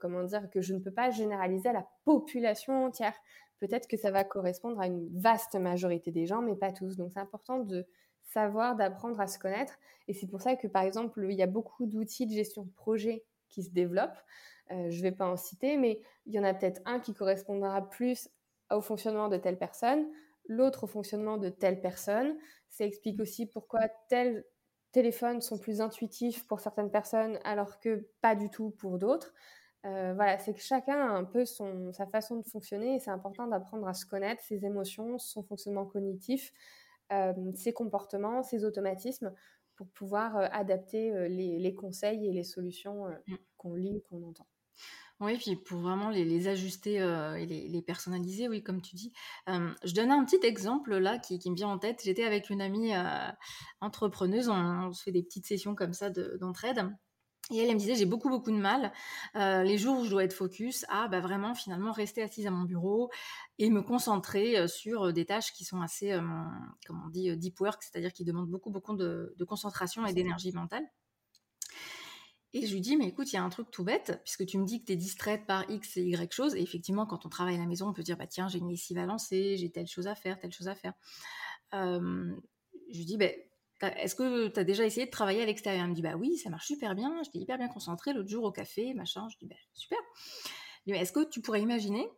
[0.00, 3.14] comment dire, que je ne peux pas généraliser à la population entière.
[3.58, 6.96] Peut-être que ça va correspondre à une vaste majorité des gens, mais pas tous.
[6.96, 7.86] Donc c'est important de
[8.22, 9.78] savoir, d'apprendre à se connaître.
[10.08, 12.72] Et c'est pour ça que, par exemple, il y a beaucoup d'outils de gestion de
[12.72, 14.18] projet qui se développent.
[14.70, 17.12] Euh, je ne vais pas en citer, mais il y en a peut-être un qui
[17.12, 18.30] correspondra plus
[18.70, 20.06] au fonctionnement de telle personne,
[20.46, 22.36] l'autre au fonctionnement de telle personne.
[22.68, 24.44] Ça explique aussi pourquoi telle
[24.92, 29.32] téléphones sont plus intuitifs pour certaines personnes alors que pas du tout pour d'autres.
[29.84, 33.10] Euh, voilà, c'est que chacun a un peu son, sa façon de fonctionner et c'est
[33.10, 36.52] important d'apprendre à se connaître, ses émotions, son fonctionnement cognitif,
[37.12, 39.34] euh, ses comportements, ses automatismes
[39.74, 43.34] pour pouvoir euh, adapter les, les, conseils et les solutions mm.
[43.56, 44.46] qu'on lit, qu'on entend.
[45.22, 49.12] Oui, puis pour vraiment les, ajuster euh, et les, personnaliser, oui, comme tu dis.
[49.46, 52.00] je donnais un petit exemple là qui, me vient en tête.
[52.04, 53.30] J'étais avec une amie euh,
[53.80, 56.78] entrepreneuse, on, se fait des petites sessions comme ça d'entraide.
[57.52, 58.92] et elle, elle me disait, j'ai beaucoup, beaucoup de mal,
[59.36, 62.50] euh, les jours où je dois être focus, à bah, vraiment finalement rester assise à
[62.50, 63.08] mon bureau
[63.60, 66.10] et me concentrer sur des tâches qui sont assez,
[66.84, 70.84] comme on dit, deep work, c'est-à-dire qui demandent beaucoup, beaucoup de concentration et d'énergie mentale.
[72.54, 74.58] Et je lui dis, mais écoute, il y a un truc tout bête, puisque tu
[74.58, 76.54] me dis que tu es distraite par X et Y choses.
[76.54, 78.68] Et effectivement, quand on travaille à la maison, on peut dire, bah tiens, j'ai une
[78.68, 80.92] lessive à lancer, j'ai telle chose à faire, telle chose à faire.
[81.72, 83.28] je lui dis, bah,
[83.96, 85.84] est-ce que tu as déjà essayé de travailler à l'extérieur?
[85.84, 88.44] Elle me dit, bah oui, ça marche super bien, j'étais hyper bien concentrée l'autre jour
[88.44, 89.26] au café, machin.
[89.30, 89.98] Je dis, bah super.
[90.86, 92.08] Est-ce que tu pourrais imaginer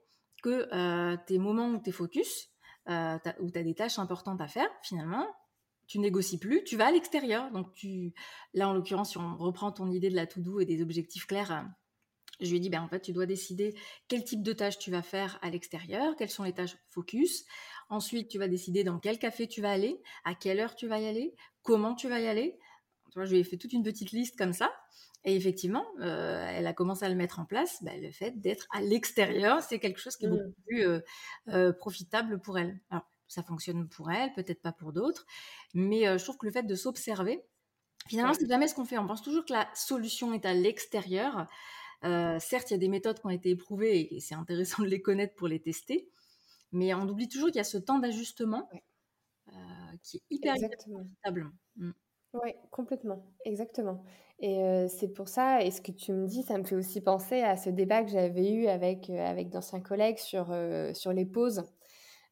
[0.42, 2.50] que euh, tes moments où tu es focus,
[2.88, 5.26] euh, où tu as des tâches importantes à faire, finalement,
[5.86, 7.50] tu négocies plus, tu vas à l'extérieur.
[7.52, 8.12] Donc tu,
[8.52, 11.52] là en l'occurrence, si on reprend ton idée de la to-do et des objectifs clairs,
[11.52, 11.62] euh,
[12.40, 13.74] je lui ai dit, ben, en fait, tu dois décider
[14.08, 17.44] quel type de tâches tu vas faire à l'extérieur, quelles sont les tâches focus.
[17.88, 20.98] Ensuite, tu vas décider dans quel café tu vas aller, à quelle heure tu vas
[20.98, 22.58] y aller, comment tu vas y aller.
[23.14, 24.72] je lui ai fait toute une petite liste comme ça.
[25.26, 27.82] Et effectivement, euh, elle a commencé à le mettre en place.
[27.82, 30.64] Ben, le fait d'être à l'extérieur, c'est quelque chose qui est beaucoup mmh.
[30.66, 30.86] plus
[31.48, 32.80] euh, profitable pour elle.
[32.90, 35.26] Alors, ça fonctionne pour elle, peut-être pas pour d'autres.
[35.74, 37.44] Mais euh, je trouve que le fait de s'observer,
[38.08, 38.98] finalement, c'est jamais ce qu'on fait.
[38.98, 41.46] On pense toujours que la solution est à l'extérieur.
[42.04, 44.88] Euh, certes, il y a des méthodes qui ont été éprouvées et c'est intéressant de
[44.88, 46.08] les connaître pour les tester.
[46.72, 48.68] Mais on oublie toujours qu'il y a ce temps d'ajustement
[49.48, 49.52] euh,
[50.02, 51.50] qui est hyper profitable.
[51.76, 51.90] Mm.
[52.42, 54.04] Oui, complètement, exactement.
[54.40, 57.42] Et c'est pour ça, et ce que tu me dis, ça me fait aussi penser
[57.42, 60.52] à ce débat que j'avais eu avec, avec d'anciens collègues sur,
[60.94, 61.62] sur les pauses.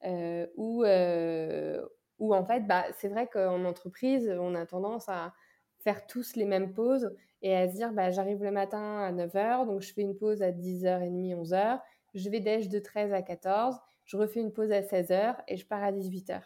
[0.04, 1.84] Euh, où, euh,
[2.18, 5.32] où en fait, bah, c'est vrai qu'en entreprise, on a tendance à
[5.78, 9.66] faire tous les mêmes pauses et à se dire bah, j'arrive le matin à 9h,
[9.66, 11.80] donc je fais une pause à 10h30, 11h,
[12.14, 15.66] je vais déj de 13 à 14, je refais une pause à 16h et je
[15.66, 16.42] pars à 18h.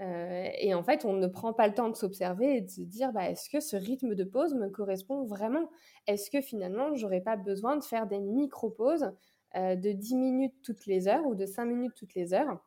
[0.00, 2.82] Euh, et en fait, on ne prend pas le temps de s'observer et de se
[2.82, 5.68] dire bah, est-ce que ce rythme de pause me correspond vraiment?
[6.06, 9.10] Est-ce que finalement, j'aurais pas besoin de faire des micro-pauses euh,
[9.54, 12.62] de 10 minutes toutes les heures ou de 5 minutes toutes les heures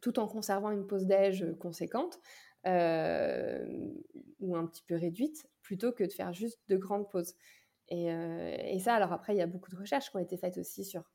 [0.00, 2.20] tout en conservant une pause déj conséquente
[2.64, 7.34] ou un petit peu réduite, plutôt que de faire juste de grandes pauses.
[7.88, 10.84] Et, ça, alors après, il y a beaucoup de recherches qui ont été faites aussi
[10.84, 11.10] sur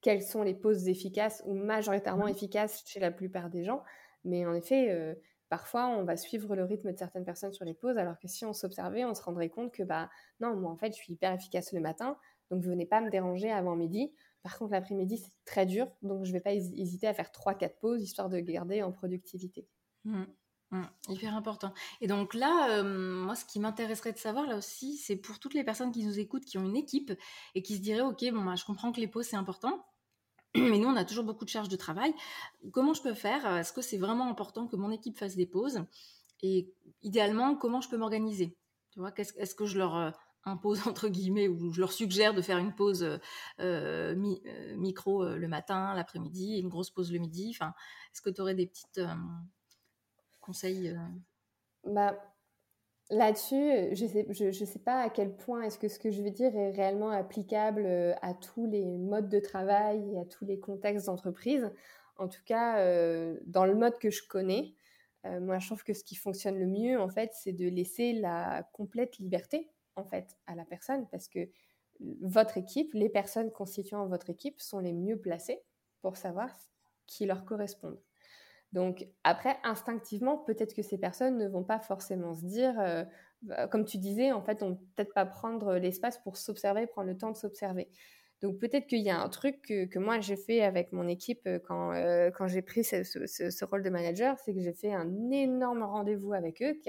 [0.00, 2.30] quelles sont les pauses efficaces ou majoritairement mmh.
[2.30, 3.82] efficaces chez la plupart des gens.
[4.24, 5.16] Mais en effet,
[5.48, 8.44] parfois, on va suivre le rythme de certaines personnes sur les pauses, alors que si
[8.44, 11.32] on s'observait, on se rendrait compte que, bah, non, moi, en fait, je suis hyper
[11.32, 12.18] efficace le matin,
[12.50, 14.12] donc venez pas me déranger avant midi.
[14.42, 17.78] Par contre, l'après-midi, c'est très dur, donc je ne vais pas hésiter à faire 3-4
[17.80, 19.66] pauses, histoire de garder en productivité.
[20.04, 20.24] Mmh.
[20.70, 20.82] Mmh.
[21.08, 21.72] hyper important.
[22.02, 25.64] Et donc là, moi, ce qui m'intéresserait de savoir là aussi, c'est pour toutes les
[25.64, 27.12] personnes qui nous écoutent, qui ont une équipe
[27.54, 29.86] et qui se diraient, ok, bon, bah, je comprends que les pauses c'est important,
[30.54, 32.14] mais nous, on a toujours beaucoup de charges de travail.
[32.72, 33.46] Comment je peux faire?
[33.56, 35.84] Est-ce que c'est vraiment important que mon équipe fasse des pauses?
[36.42, 36.72] Et
[37.02, 38.56] idéalement, comment je peux m'organiser?
[38.90, 40.10] Tu vois, est-ce que je leur euh,
[40.44, 43.18] impose entre guillemets ou je leur suggère de faire une pause euh,
[43.60, 44.14] euh,
[44.76, 47.52] micro le matin, l'après-midi, une grosse pause le midi.
[47.54, 47.74] Enfin,
[48.12, 49.00] est-ce que tu aurais des petites
[50.40, 50.96] conseils
[51.84, 52.16] bah,
[53.10, 56.30] Là-dessus, je sais, je, sais pas à quel point est-ce que ce que je veux
[56.30, 60.60] dire est réellement applicable euh, à tous les modes de travail et à tous les
[60.60, 61.70] contextes d'entreprise.
[62.16, 64.74] En tout cas, euh, dans le mode que je connais,
[65.24, 68.12] euh, moi, je trouve que ce qui fonctionne le mieux, en fait, c'est de laisser
[68.12, 71.48] la complète liberté, en fait, à la personne, parce que
[72.20, 75.60] votre équipe, les personnes constituant votre équipe sont les mieux placées
[76.00, 76.50] pour savoir
[77.06, 78.00] qui leur correspondent.
[78.72, 83.04] Donc après, instinctivement, peut-être que ces personnes ne vont pas forcément se dire, euh,
[83.42, 87.16] bah, comme tu disais, en fait, on peut-être pas prendre l'espace pour s'observer, prendre le
[87.16, 87.90] temps de s'observer.
[88.40, 91.58] Donc peut-être qu'il y a un truc que, moi j'ai fait avec mon équipe euh,
[91.58, 95.82] quand, euh, quand j'ai pris ce, rôle de manager, c'est que j'ai fait un énorme
[95.82, 96.80] rendez-vous avec eux,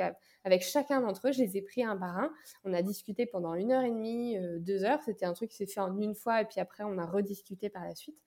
[0.44, 2.32] avec chacun d'entre eux, je les ai pris un par un.
[2.64, 5.02] On a discuté pendant une heure et demie, deux heures.
[5.04, 7.70] C'était un truc qui s'est fait en une fois et puis après on a rediscuté
[7.70, 8.18] par la suite.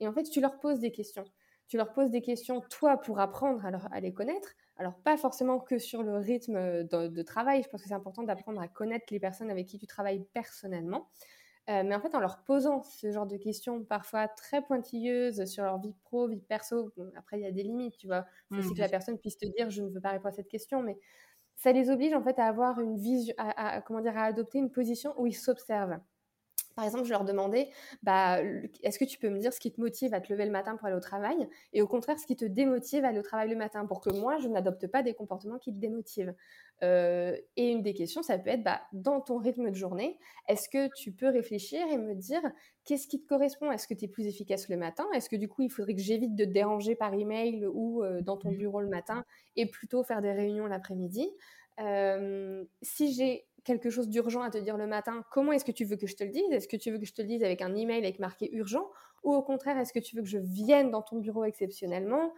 [0.00, 1.24] Et en fait, tu leur poses des questions
[1.72, 4.50] tu leur poses des questions, toi, pour apprendre à, les connaître.
[4.76, 8.60] Alors, pas forcément que sur le rythme de, travail, je pense que c'est important d'apprendre
[8.60, 11.08] à connaître les personnes avec qui tu travailles personnellement.
[11.70, 15.62] Euh, mais en fait, en leur posant ce genre de questions parfois très pointilleuses sur
[15.62, 18.26] leur vie pro, vie perso, après, il y a des limites, tu vois.
[18.50, 20.48] C'est mmh, que la personne puisse te dire, je ne veux pas répondre à cette
[20.48, 20.98] question, mais
[21.54, 24.70] ça les oblige en fait à avoir une vision, à, comment dire, à adopter une
[24.70, 26.00] position où ils s'observent.
[26.74, 27.70] Par exemple, je leur demandais,
[28.02, 28.40] bah,
[28.82, 30.76] est-ce que tu peux me dire ce qui te motive à te lever le matin
[30.76, 33.48] pour aller au travail et au contraire ce qui te démotive à aller au travail
[33.48, 36.34] le matin pour que moi, je n'adopte pas des comportements qui te démotivent?
[36.82, 40.18] Euh, et une des questions, ça peut être, bah, dans ton rythme de journée,
[40.48, 42.42] est-ce que tu peux réfléchir et me dire
[42.84, 43.70] qu'est-ce qui te correspond?
[43.70, 45.06] Est-ce que tu es plus efficace le matin?
[45.14, 48.20] Est-ce que du coup, il faudrait que j'évite de te déranger par email ou euh,
[48.20, 48.56] dans ton mmh.
[48.56, 51.30] bureau le matin et plutôt faire des réunions l'après-midi?
[51.80, 55.84] Euh, Si j'ai quelque chose d'urgent à te dire le matin, comment est-ce que tu
[55.84, 56.50] veux que je te le dise?
[56.50, 58.90] Est-ce que tu veux que je te le dise avec un email avec marqué urgent?
[59.22, 62.32] Ou au contraire, est-ce que tu veux que je vienne dans ton bureau exceptionnellement?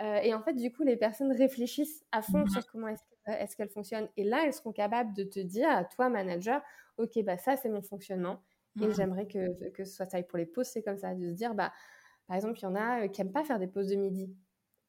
[0.00, 3.70] Euh, Et en fait, du coup, les personnes réfléchissent à fond sur comment est-ce qu'elles
[3.70, 4.08] fonctionnent.
[4.16, 6.60] Et là, elles seront capables de te dire à toi, manager,
[6.98, 8.42] OK, bah ça, c'est mon fonctionnement.
[8.80, 10.18] Et mmh j'aimerais que, que ce soit ça.
[10.18, 11.72] Et pour les pauses, c'est comme ça, de se dire, bah,
[12.26, 14.34] par exemple, il y en a euh, qui n'aiment pas faire des pauses de midi.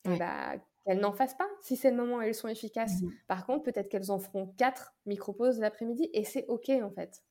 [0.06, 0.56] Et bah,
[0.86, 3.02] qu'elles n'en fassent pas si c'est le moment où elles sont efficaces.
[3.02, 7.24] Mmh Par contre, peut-être qu'elles en feront quatre micro-pauses l'après-midi et c'est OK en fait.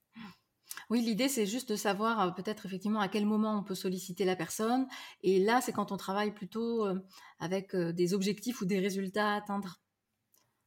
[0.90, 4.24] Oui, l'idée, c'est juste de savoir euh, peut-être effectivement à quel moment on peut solliciter
[4.24, 4.86] la personne.
[5.22, 7.00] Et là, c'est quand on travaille plutôt euh,
[7.38, 9.80] avec euh, des objectifs ou des résultats à atteindre.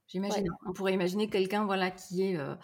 [0.08, 0.48] J'imagine.
[0.66, 2.56] On pourrait imaginer quelqu'un voilà, qui est euh,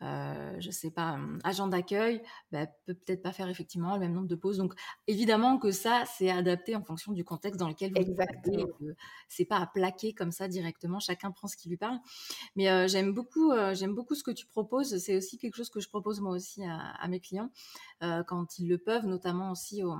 [0.00, 2.22] je sais pas, agent d'accueil,
[2.52, 4.58] bah, peut peut-être pas faire effectivement le même nombre de pauses.
[4.58, 4.74] Donc
[5.06, 8.66] évidemment que ça, c'est adapté en fonction du contexte dans lequel vous Exactement.
[9.28, 11.00] c'est pas à plaquer comme ça directement.
[11.00, 11.98] Chacun prend ce qui lui parle.
[12.56, 14.98] Mais euh, j'aime beaucoup, euh, j'aime beaucoup ce que tu proposes.
[14.98, 17.50] C'est aussi quelque chose que je propose moi aussi à, à mes clients
[18.00, 19.94] quand ils le peuvent, notamment aussi au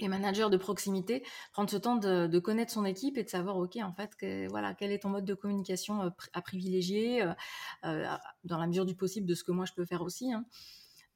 [0.00, 3.76] les managers de proximité, prendre ce temps de, connaître son équipe et de savoir, ok,
[3.82, 7.32] en fait, que, voilà, quel est ton mode de communication euh, à privilégier, euh,
[7.84, 8.06] euh,
[8.44, 10.32] dans la mesure du possible de ce que moi je peux faire aussi.
[10.32, 10.44] Hein.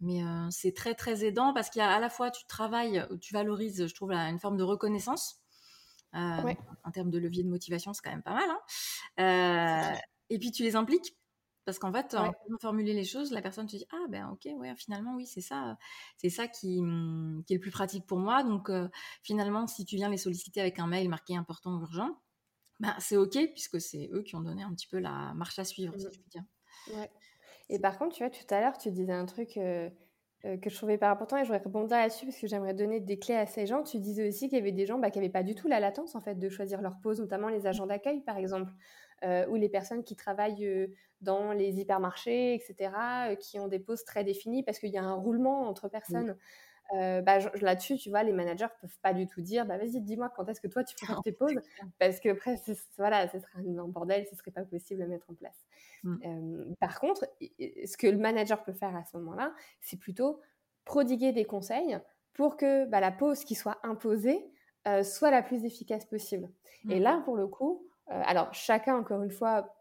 [0.02, 3.34] Mais c'est très très aidant parce qu'il y a à la fois tu travailles, tu
[3.34, 5.42] valorises, je trouve, une forme de reconnaissance.
[6.14, 8.48] En termes de levier de motivation, c'est quand même pas mal.
[9.18, 9.98] Hein.
[10.30, 11.19] et puis tu les impliques
[11.70, 14.74] parce qu'en fait, en formuler les choses, la personne se dit ah ben ok ouais
[14.74, 15.78] finalement oui c'est ça
[16.16, 18.42] c'est ça qui, mmh, qui, est le plus pratique pour moi.
[18.42, 18.88] Donc euh,
[19.22, 22.18] finalement si tu viens les solliciter avec un mail marqué important urgent,
[22.80, 25.64] ben c'est ok puisque c'est eux qui ont donné un petit peu la marche à
[25.64, 26.10] suivre si mmh.
[26.12, 26.44] je puis dire.
[26.92, 27.10] Ouais.
[27.68, 29.88] Et par contre tu vois tout à l'heure tu disais un truc euh,
[30.46, 32.98] euh, que je trouvais pas important et je voudrais rebondir là-dessus parce que j'aimerais donner
[32.98, 33.82] des clés à ces gens.
[33.84, 35.78] Tu disais aussi qu'il y avait des gens bah, qui n'avaient pas du tout la
[35.78, 38.72] latence en fait de choisir leur pause, notamment les agents d'accueil par exemple.
[39.22, 40.86] Euh, ou les personnes qui travaillent euh,
[41.20, 42.90] dans les hypermarchés, etc.,
[43.28, 46.36] euh, qui ont des pauses très définies parce qu'il y a un roulement entre personnes.
[46.92, 50.48] bah, là-dessus, tu vois, les managers peuvent pas du tout dire, bah vas-y, dis-moi quand
[50.48, 51.60] est-ce que toi tu prends tes pauses,
[52.00, 52.56] parce que après,
[52.98, 55.66] voilà, ce serait un bordel, ce serait pas possible à mettre en place.
[56.02, 56.74] Mmh.
[56.80, 60.40] par contre, ce que le manager peut faire à ce moment-là, c'est plutôt
[60.84, 61.96] prodiguer des conseils
[62.32, 64.44] pour que bah, la pause qui soit imposée
[65.04, 66.50] soit la plus efficace possible.
[66.88, 67.02] Et mmh.
[67.02, 69.74] là, pour le coup, alors chacun, encore une fois,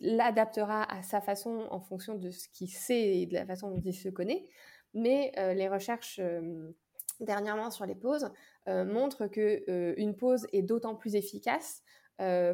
[0.00, 3.80] l'adaptera à sa façon en fonction de ce qu'il sait et de la façon dont
[3.84, 4.46] il se connaît.
[4.94, 6.20] Mais les recherches
[7.20, 8.30] dernièrement sur les pauses
[8.66, 11.82] montrent que une pause est d'autant plus efficace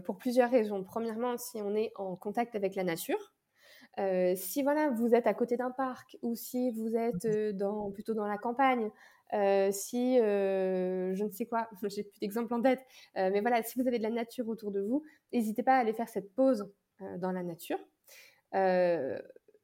[0.05, 0.85] pour plusieurs raisons.
[0.85, 3.35] Premièrement, si on est en contact avec la nature.
[4.37, 8.15] si voilà, vous êtes à côté d'un parc ou si vous êtes mmh dans, plutôt
[8.15, 8.91] dans la campagne,
[9.33, 12.81] si je ne sais quoi, j'ai plus d'exemples en tête,
[13.15, 15.03] mais voilà, si vous avez de la nature autour de vous,
[15.33, 16.71] n'hésitez pas à aller faire cette pause
[17.19, 17.79] dans la nature.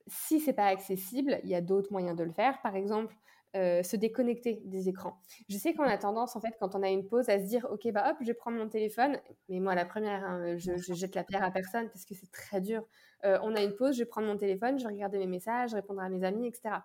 [0.06, 2.60] si c'est pas accessible, il y a d'autres moyens de le faire.
[2.62, 3.14] Par exemple,
[3.54, 5.20] se déconnecter des écrans.
[5.48, 7.66] Je sais qu'on a tendance, en fait, quand on a une pause, à se dire,
[7.70, 9.18] ok, bah hop, je vais prendre mon téléphone.
[9.48, 12.30] Mais moi, la première, hein, je, je, jette la pierre à personne parce que c'est
[12.30, 12.84] très dur.
[13.22, 16.00] on a une pause, je vais prendre mon téléphone, je vais regarder mes messages, répondre
[16.00, 16.76] à mes amis, etc.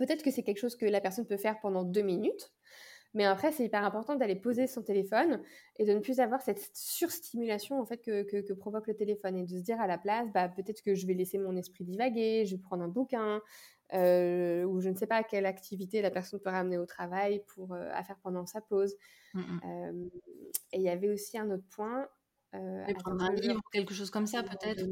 [0.00, 2.50] Peut-être que c'est quelque chose que la personne peut faire pendant deux minutes,
[3.12, 5.42] mais après, c'est hyper important d'aller poser son téléphone
[5.76, 9.50] et de ne plus avoir cette surstimulation en fait que, provoque le téléphone et de
[9.50, 12.56] se dire à la place, bah, peut-être que je vais laisser mon esprit divaguer, je
[12.56, 13.42] vais prendre un bouquin
[13.92, 17.74] euh, ou je ne sais pas quelle activité la personne peut ramener au travail pour
[17.74, 18.96] euh, à faire pendant sa pause.
[19.34, 19.60] Mmh, mmh.
[19.66, 20.08] Euh,
[20.72, 22.08] et il y avait aussi un autre point.
[22.52, 24.88] prendre un livre, quelque chose comme ça peut-être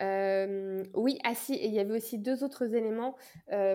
[0.00, 3.16] oui, ah si, et il y avait aussi deux autres éléments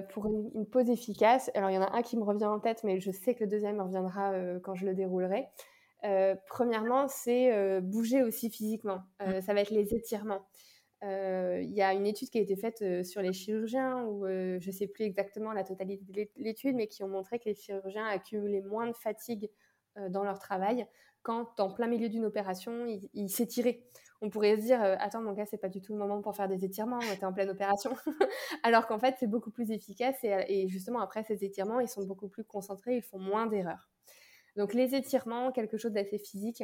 [0.09, 1.51] pour une, pause efficace.
[1.55, 3.43] Alors, il y en a un qui me revient en tête, mais je sais que
[3.43, 5.47] le deuxième me reviendra quand je le déroulerai.
[6.47, 9.01] premièrement, c'est bouger aussi physiquement.
[9.19, 9.41] Mmh.
[9.41, 10.45] ça va être les étirements.
[11.01, 14.71] Il y a une étude qui a été faite sur les chirurgiens, ou je ne
[14.71, 18.61] sais plus exactement la totalité de l'étude, mais qui ont montré que les chirurgiens accumulaient
[18.61, 19.49] moins de fatigue
[20.09, 20.87] dans leur travail
[21.23, 23.81] quand, en plein milieu d'une opération, ils s'étiraient
[24.23, 26.33] on pourrait se dire euh, attends mon gars c'est pas du tout le moment pour
[26.35, 27.91] faire des étirements on était en pleine opération.
[28.63, 32.29] Alors qu'en fait c'est beaucoup plus efficace et, justement après ces étirements ils sont beaucoup
[32.29, 33.89] plus concentrés ils font moins d'erreurs.
[34.55, 36.63] Donc les étirements quelque chose d'assez physique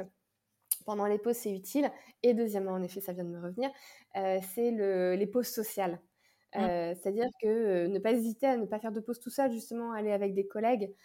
[0.86, 1.91] pendant les pauses c'est utile.
[2.24, 3.70] Et deuxièmement en effet ça vient de me revenir
[4.16, 5.99] euh, c'est les pauses sociales.
[6.55, 6.60] Mmh.
[6.62, 9.91] euh, c'est-à-dire que ne pas hésiter à ne pas faire de pause tout seul justement
[9.91, 10.95] aller avec des collègues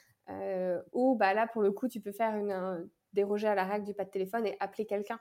[0.93, 3.95] ou bah là pour le coup tu peux faire une déroger à la règle du
[3.95, 5.19] pas de téléphone et appeler quelqu'un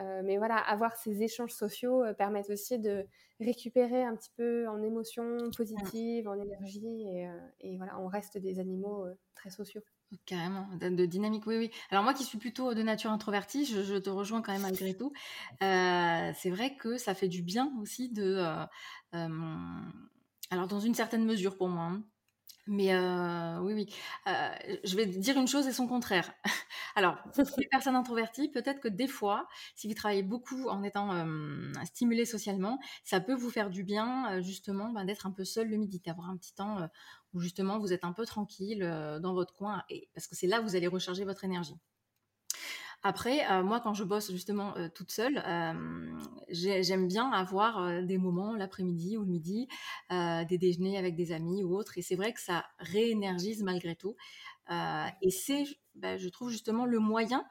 [0.00, 3.06] euh, mais voilà, avoir ces échanges sociaux euh, permettent aussi de
[3.40, 8.38] récupérer un petit peu en émotions positives, en énergie, et, euh, et voilà, on reste
[8.38, 9.82] des animaux très sociaux.
[10.26, 11.70] Carrément, de, dynamique, oui, oui.
[11.90, 15.12] Alors moi qui suis plutôt de nature introvertie, je, te rejoins quand même malgré tout.
[15.60, 18.36] c'est vrai que ça fait du bien aussi de...
[19.12, 22.04] alors dans une certaine mesure pour moi, hein,
[22.66, 22.96] mais
[23.60, 23.94] oui, oui.
[24.84, 26.32] je vais dire une chose et son contraire.
[26.96, 31.26] Alors, pour les personnes introverties, peut-être que des fois, si vous travaillez beaucoup en étant
[31.84, 35.76] stimulé socialement, ça peut vous faire du bien, justement, ben, d'être un peu seul le
[35.76, 36.88] midi, d'avoir un petit temps
[37.34, 38.80] où justement vous êtes un peu tranquille
[39.20, 41.76] dans votre coin, et, parce que c'est là où vous allez recharger votre énergie.
[43.06, 48.16] Après, euh, moi, quand je bosse justement euh, toute seule, euh, j'aime bien avoir des
[48.16, 49.68] moments l'après-midi ou le midi,
[50.10, 51.98] des déjeuners avec des amis ou autres.
[51.98, 54.16] Et c'est vrai que ça réénergise malgré tout.
[54.70, 55.64] et c'est,
[55.96, 57.44] bah, je trouve justement le moyen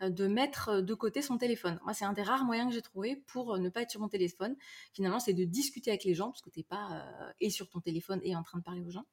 [0.00, 1.78] de mettre de côté son téléphone.
[1.84, 4.08] Moi, c'est un des rares moyens que j'ai trouvé pour ne pas être sur mon
[4.08, 4.56] téléphone.
[4.92, 7.06] Finalement, c'est de discuter avec les gens parce que tu n'es pas
[7.40, 9.06] et sur ton téléphone et en train de parler aux gens.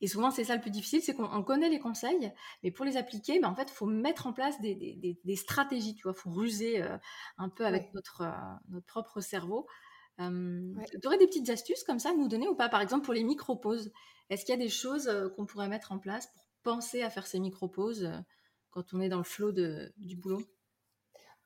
[0.00, 2.32] Et souvent, c'est ça le plus difficile, c'est qu'on connaît les conseils,
[2.62, 6.02] mais pour les appliquer, ben, en fait, il faut mettre en place des, stratégies, tu
[6.02, 6.96] vois, il faut ruser euh,
[7.38, 9.66] un peu avec notre, euh, notre propre cerveau.
[10.18, 12.68] Tu aurais des petites astuces comme ça à nous donner ou pas?
[12.68, 13.92] Par exemple, pour les micro-pauses,
[14.30, 17.10] est-ce qu'il y a des choses euh, qu'on pourrait mettre en place pour penser à
[17.10, 18.10] faire ces micro-pauses
[18.70, 20.42] quand on est dans le flot du boulot?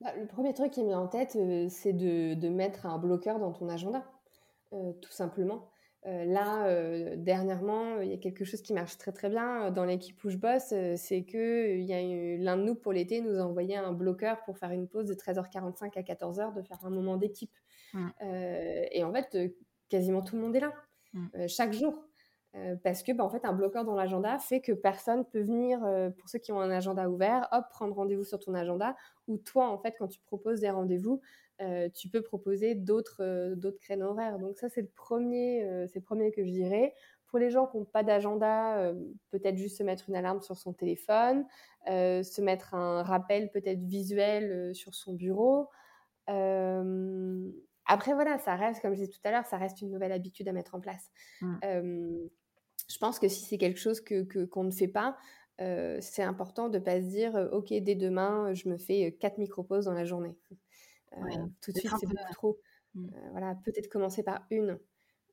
[0.01, 1.33] Bah, Le premier truc qui me vient en tête,
[1.69, 4.11] c'est de, de, mettre un bloqueur dans ton agenda,
[4.71, 5.71] tout simplement.
[6.07, 9.71] Euh, là, euh, dernièrement, il y a quelque chose qui marche très très bien euh,
[9.71, 13.21] dans l'équipe où je bosse, c'est que il y a l'un de nous pour l'été
[13.21, 16.79] nous a envoyé un bloqueur pour faire une pause de 13h45 à 14h, de faire
[16.85, 17.53] un moment d'équipe.
[18.21, 19.37] Et en fait,
[19.89, 20.73] quasiment tout le monde est là,
[21.49, 21.95] chaque jour.
[22.83, 25.81] parce que, bah, en fait, un bloqueur dans l'agenda fait que personne peut venir,
[26.19, 28.97] pour ceux qui ont un agenda ouvert, hop, prendre rendez-vous sur ton agenda,
[29.29, 31.21] ou toi, en fait, quand tu proposes des rendez-vous,
[31.61, 34.39] euh, tu peux proposer d'autres euh, d'autres créneaux horaires.
[34.39, 36.95] Donc ça, c'est le premier, euh, c'est le premier que je dirais.
[37.27, 38.93] Pour les gens qui n'ont pas d'agenda,
[39.31, 41.47] peut-être juste se mettre une alarme sur son téléphone,
[41.87, 45.69] se mettre un rappel peut-être visuel sur son bureau.
[46.27, 50.49] après, voilà, ça reste, comme je disais tout à l'heure, ça reste une nouvelle habitude
[50.49, 51.13] à mettre en place.
[51.41, 51.59] Mmh.
[52.89, 55.17] je pense que si c'est quelque chose que qu'on ne fait pas,
[55.59, 59.85] c'est important de ne pas se dire ok dès demain je me fais quatre micro-pauses
[59.85, 60.35] dans la journée.
[61.61, 62.61] Tout de suite c'est beaucoup trop.
[62.95, 63.09] Mmh.
[63.31, 64.79] voilà, peut-être commencer par une.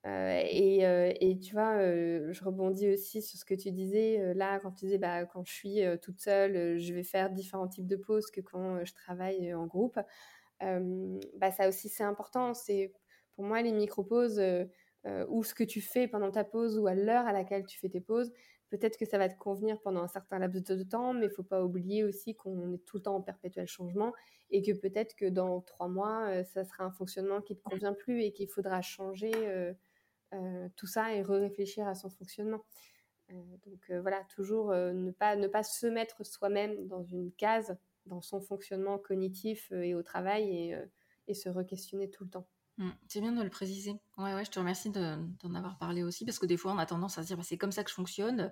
[0.05, 0.83] Et,
[1.19, 4.97] et, tu vois, je rebondis aussi sur ce que tu disais là quand tu disais
[4.97, 8.85] bah, quand je suis toute seule, je vais faire différents types de pauses que quand
[8.85, 9.99] je travaille en groupe.
[10.61, 12.53] bah, ça aussi c'est important.
[12.53, 12.93] C'est
[13.35, 14.41] pour moi les micro-pauses
[15.27, 17.89] ou ce que tu fais pendant ta pause ou à l'heure à laquelle tu fais
[17.89, 18.31] tes pauses,
[18.69, 21.43] peut-être que ça va te convenir pendant un certain laps de temps, mais il faut
[21.43, 24.13] pas oublier aussi qu'on est tout le temps en perpétuel changement
[24.49, 28.23] et que peut-être que dans trois mois, ça sera un fonctionnement qui te convient plus
[28.23, 29.31] et qu'il faudra changer
[30.75, 32.63] tout ça et réfléchir à son fonctionnement.
[33.29, 38.41] donc voilà, toujours ne, pas, ne pas se mettre soi-même dans une case, dans son
[38.41, 40.77] fonctionnement cognitif et au travail et,
[41.27, 42.47] et se re-questionner tout le temps.
[42.77, 43.95] Mmh, c'est bien de le préciser.
[44.17, 46.85] Ouais, ouais, je te remercie d'en avoir parlé aussi parce que des fois on a
[46.85, 48.51] tendance à se dire bah, c'est comme ça que je fonctionne.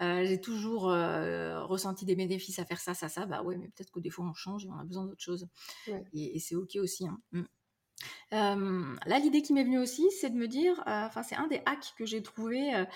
[0.00, 3.26] Euh, j'ai toujours euh, ressenti des bénéfices à faire ça, ça, ça.
[3.26, 5.46] Bah ouais, mais peut-être que des fois on change et on a besoin d'autre chose.
[6.14, 7.06] Et, c'est ok aussi.
[7.06, 7.20] Hein.
[8.32, 8.96] Mmh.
[9.04, 11.60] là, l'idée qui m'est venue aussi, c'est de me dire, euh, enfin, c'est un des
[11.66, 12.86] hacks que j'ai trouvé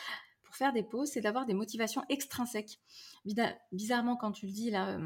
[0.44, 2.80] pour faire des pauses, c'est d'avoir des motivations extrinsèques.
[3.70, 4.98] Bizarrement, quand tu le dis là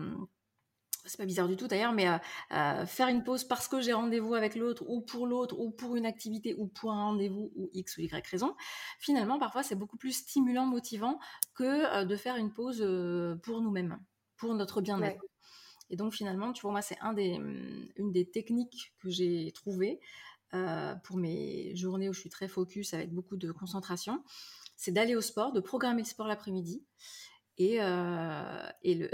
[1.05, 2.19] c'est pas bizarre du tout d'ailleurs, mais euh,
[2.53, 5.97] euh, faire une pause parce que j'ai rendez-vous avec l'autre, ou pour l'autre, ou pour
[5.97, 8.55] une activité, ou pour un rendez-vous, ou X ou Y raison,
[8.99, 11.19] finalement, parfois, c'est beaucoup plus stimulant, motivant
[11.55, 12.81] que euh, de faire une pause
[13.43, 13.99] pour nous-mêmes,
[14.37, 15.23] pour notre bien-être.
[15.91, 19.53] Et donc, finalement, tu vois, moi, c'est un des, mm, une des techniques que j'ai
[19.53, 20.01] trouvées
[21.03, 24.23] pour mes journées où je suis très focus avec beaucoup de concentration,
[24.77, 26.85] c'est d'aller au sport, de programmer le sport l'après-midi
[27.59, 27.77] et,
[28.83, 29.11] et le,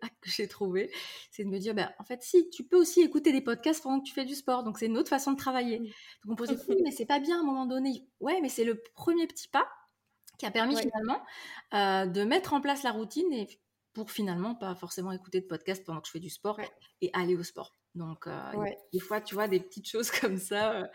[0.00, 0.90] hack que j'ai trouvé,
[1.30, 4.00] c'est de me dire, bah, en fait, si, tu peux aussi écouter des podcasts pendant
[4.00, 4.64] que tu fais du sport.
[4.64, 5.78] Donc, c'est une autre façon de travailler.
[5.78, 8.06] Donc, on peut se dire, mais c'est pas bien à un moment donné.
[8.20, 9.68] Ouais, mais c'est le premier petit pas
[10.38, 11.22] qui a permis finalement
[11.72, 13.48] de mettre en place la routine et
[13.92, 16.58] pour finalement pas forcément écouter de podcast pendant que je fais du sport
[17.00, 17.76] et aller au sport.
[17.94, 18.28] Donc,
[18.92, 20.90] des fois, tu vois, des petites choses comme ça.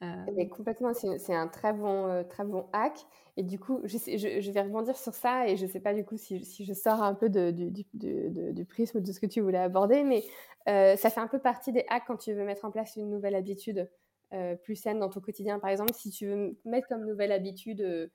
[0.00, 3.06] Mais complètement, c'est un très bon, très bon hack.
[3.38, 6.04] Et du coup, je, je, vais rebondir sur ça et je ne sais pas du
[6.04, 9.26] coup si, si, je sors un peu de, du, du, du, prisme de ce que
[9.26, 10.24] tu voulais aborder, mais
[10.68, 13.10] euh, ça fait un peu partie des hacks quand tu veux mettre en place une
[13.10, 13.90] nouvelle habitude
[14.32, 15.58] euh, plus saine dans ton quotidien.
[15.58, 18.08] Par exemple, si tu veux mettre comme nouvelle habitude euh,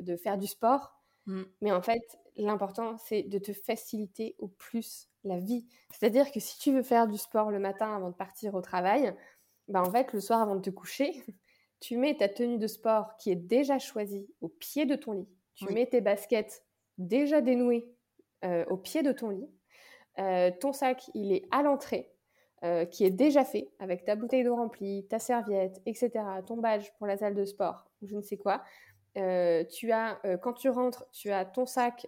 [0.00, 0.94] de faire du sport,
[1.26, 1.42] mmh.
[1.60, 5.66] mais en fait, l'important, c'est de te faciliter au plus la vie.
[5.92, 9.14] C'est-à-dire que si tu veux faire du sport le matin avant de partir au travail,
[9.68, 11.24] bah en fait, le soir avant de te coucher,
[11.80, 15.28] tu mets ta tenue de sport qui est déjà choisie au pied de ton lit.
[15.54, 16.64] Tu mets tes baskets
[16.98, 17.88] déjà dénouées
[18.44, 19.48] euh, au pied de ton lit.
[20.18, 22.12] Euh, ton sac, il est à l'entrée,
[22.64, 26.10] euh, qui est déjà fait, avec ta bouteille d'eau remplie, ta serviette, etc.,
[26.46, 28.62] ton badge pour la salle de sport, ou je ne sais quoi.
[29.14, 32.06] tu as, quand tu rentres, tu as ton sac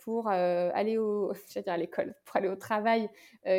[0.00, 1.32] pour aller au,
[1.66, 3.08] à l'école, pour aller au travail,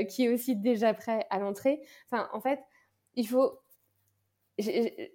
[0.09, 1.81] qui est aussi déjà prêt à l'entrée.
[2.11, 2.59] Enfin, en fait,
[3.19, 3.59] il faut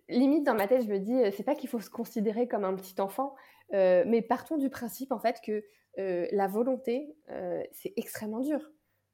[0.09, 2.65] limite dans ma tête, je me dis, euh, c'est pas qu'il faut se considérer comme
[2.65, 3.35] un petit enfant,
[3.73, 5.65] euh, mais partons du principe en fait que
[5.99, 7.15] euh, la volonté,
[7.73, 8.61] c'est extrêmement dur.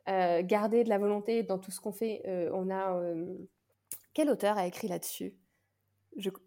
[0.07, 2.23] garder de la volonté dans tout ce qu'on fait,
[2.53, 3.01] on a
[4.15, 5.35] quel auteur a écrit là-dessus?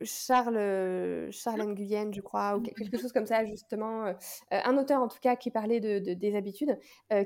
[0.01, 4.14] Charles Charles Nguyen, je crois, ou quelque chose comme ça justement.
[4.51, 6.78] un auteur en tout cas qui parlait de, des habitudes,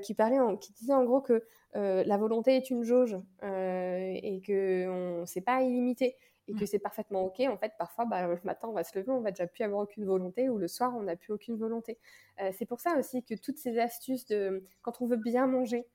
[0.03, 5.25] qui parlait, qui disait en gros que la volonté est une jauge et que on
[5.25, 6.15] c'est pas illimité
[6.47, 6.67] et que mmh.
[6.67, 7.41] c'est parfaitement ok.
[7.41, 9.81] En fait, parfois, bah, le matin, on va se lever, on va déjà plus avoir
[9.81, 11.97] aucune volonté, ou le soir, on n'a plus aucune volonté.
[12.41, 15.85] Euh, c'est pour ça aussi que toutes ces astuces de quand on veut bien manger,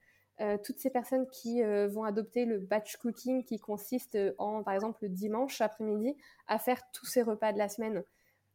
[0.40, 4.74] euh, toutes ces personnes qui euh, vont adopter le batch cooking, qui consiste en, par
[4.74, 6.16] exemple, le dimanche après-midi,
[6.46, 8.02] à faire tous ces repas de la semaine.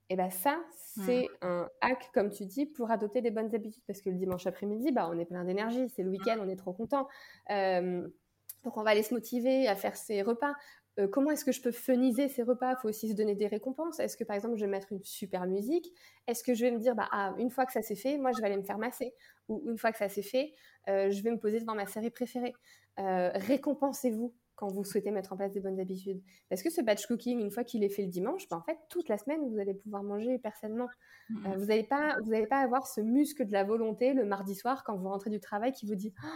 [0.10, 1.46] Et bien ça, c'est mmh.
[1.46, 3.84] un hack, comme tu dis, pour adopter des bonnes habitudes.
[3.86, 6.56] Parce que le dimanche après-midi, bah, on est plein d'énergie, c'est le week-end, on est
[6.56, 7.08] trop content.
[7.50, 10.54] donc on va aller se motiver à faire ces repas.
[11.00, 12.72] Euh, comment est-ce que je peux funiser ces repas?
[12.72, 14.00] Il faut aussi se donner des récompenses.
[14.00, 15.92] Est-ce que par exemple je vais mettre une super musique?
[16.28, 18.32] Est-ce que je vais me dire bah ah, une fois que ça s'est fait, moi
[18.36, 19.14] je vais aller me faire masser
[19.48, 20.54] Ou une fois que ça s'est fait,
[20.90, 22.54] euh, je vais me poser devant ma série préférée.
[23.00, 26.20] Euh, récompensez-vous quand vous souhaitez mettre en place des bonnes habitudes.
[26.50, 28.80] Parce que ce batch cooking, une fois qu'il est fait le dimanche, bah, en fait
[28.90, 30.88] toute la semaine vous allez pouvoir manger personnellement.
[31.30, 31.54] Mmh.
[31.58, 34.84] vous n'allez pas vous n'allez pas avoir ce muscle de la volonté le mardi soir
[34.84, 36.28] quand vous rentrez du travail qui vous dit oh,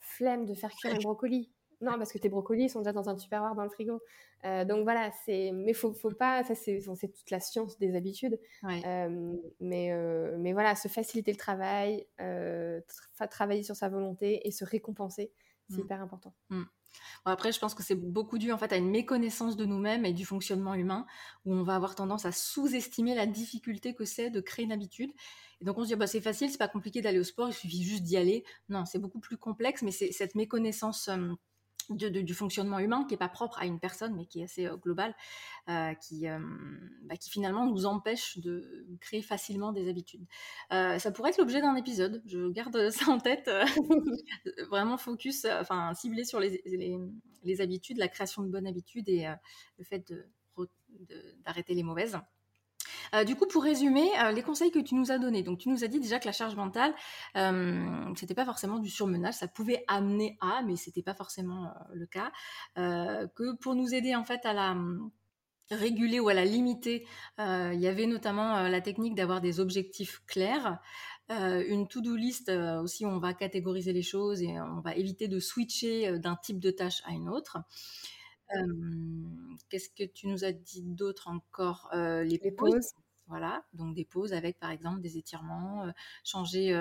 [0.00, 1.50] flemme de faire cuire un brocoli
[1.80, 4.02] non, parce que tes brocolis sont déjà dans un tupperware dans le frigo.
[4.44, 5.52] Euh, donc voilà, c'est.
[5.52, 6.42] Mais faut, faut pas.
[6.44, 8.38] Ça, c'est toute la science des habitudes.
[8.64, 12.06] Euh, mais, euh, mais voilà, se faciliter le travail,
[13.30, 15.32] travailler sur sa volonté et se récompenser,
[15.70, 16.34] C'est hyper important.
[17.24, 20.12] après, je pense que c'est beaucoup dû en fait à une méconnaissance de nous-mêmes et
[20.12, 21.06] du fonctionnement humain,
[21.44, 25.12] où on va avoir tendance à sous-estimer la difficulté que c'est de créer une habitude.
[25.60, 27.54] Et donc on se dit bah, c'est facile, c'est pas compliqué d'aller au sport, il
[27.54, 28.44] suffit juste d'y aller.
[28.68, 31.08] Non, c'est beaucoup plus complexe, mais c'est cette méconnaissance
[31.90, 34.76] du fonctionnement humain qui n'est pas propre à une personne, mais qui est assez euh,
[34.76, 35.14] global,
[35.68, 36.38] euh, qui, euh,
[37.04, 40.26] bah, qui finalement nous empêche de créer facilement des habitudes.
[40.70, 43.50] ça pourrait être l'objet d'un épisode, je garde ça en tête,
[44.70, 46.62] vraiment focus, enfin ciblé sur les,
[47.42, 49.26] les, habitudes, la création de bonnes habitudes et
[49.78, 50.12] le fait
[51.44, 52.18] d'arrêter les mauvaises.
[53.14, 55.42] Euh, du coup, pour résumer, euh, les conseils que tu nous as donnés.
[55.42, 56.94] Donc, tu nous as dit déjà que la charge mentale,
[57.36, 61.94] euh, c'était pas forcément du surmenage, ça pouvait amener à, mais c'était pas forcément euh,
[61.94, 62.32] le cas.
[62.76, 65.10] que pour nous aider en fait à la hum,
[65.70, 67.06] réguler ou à la limiter,
[67.38, 70.78] il y avait notamment la technique d'avoir des objectifs clairs.
[71.28, 72.50] une to-do list
[72.82, 76.58] aussi où on va catégoriser les choses et on va éviter de switcher d'un type
[76.58, 77.58] de tâche à une autre.
[79.68, 81.90] Qu'est-ce que tu nous as dit d'autre encore?
[81.92, 82.92] Les, pauses.
[83.26, 85.92] Voilà, donc des pauses avec par exemple des étirements,
[86.24, 86.72] changer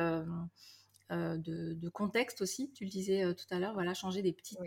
[1.10, 4.60] de, contexte aussi, tu le disais tout à l'heure, voilà, changer des petites.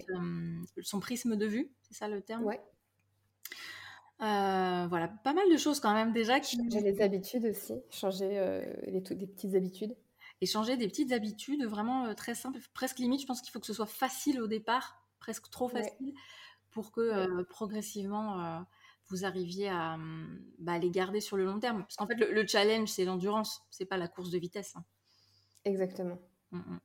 [0.83, 2.45] son prisme de vue, c'est ça le terme?
[2.45, 2.61] Ouais.
[4.19, 6.41] voilà, pas mal de choses quand même déjà.
[6.41, 6.57] Qui...
[6.57, 9.97] Changer les habitudes aussi, changer les, des petites habitudes.
[10.43, 13.67] Et changer des petites habitudes vraiment très simples, presque limite, je pense qu'il faut que
[13.67, 16.15] ce soit facile au départ, presque trop facile
[16.71, 18.61] pour que euh, progressivement euh,
[19.09, 21.83] vous arriviez à hum, bah, les garder sur le long terme.
[21.83, 24.75] Parce qu'en fait, le, challenge, c'est l'endurance, c'est pas la course de vitesse.
[24.77, 24.85] Hein.
[25.65, 26.19] Exactement.
[26.53, 26.81] Mmh, mmh.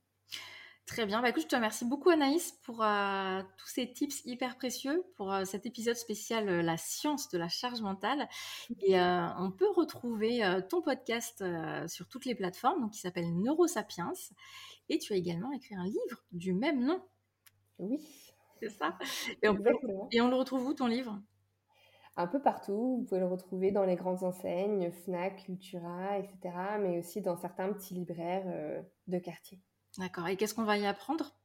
[0.86, 1.20] Très bien.
[1.20, 5.34] Bah, écoute, je te remercie beaucoup, Anaïs, pour euh, tous ces tips hyper précieux pour
[5.44, 8.28] cet épisode spécial La science de la charge mentale.
[8.82, 11.44] Et on peut retrouver ton podcast
[11.88, 14.12] sur toutes les plateformes, donc, qui s'appelle Neurosapiens.
[14.88, 17.02] Et tu as également écrit un livre du même nom.
[17.78, 17.98] Oui
[18.60, 18.96] c'est ça.
[19.42, 19.56] Et on,
[20.10, 21.20] et on, le retrouve où ton livre?
[22.16, 22.98] Un peu partout.
[22.98, 26.54] Vous pouvez le retrouver dans les grandes enseignes, Fnac, Cultura, etc.
[26.80, 29.60] Mais aussi dans certains petits libraires euh, de quartier.
[29.98, 30.26] D'accord.
[30.28, 31.36] Et qu'est-ce qu'on va y apprendre?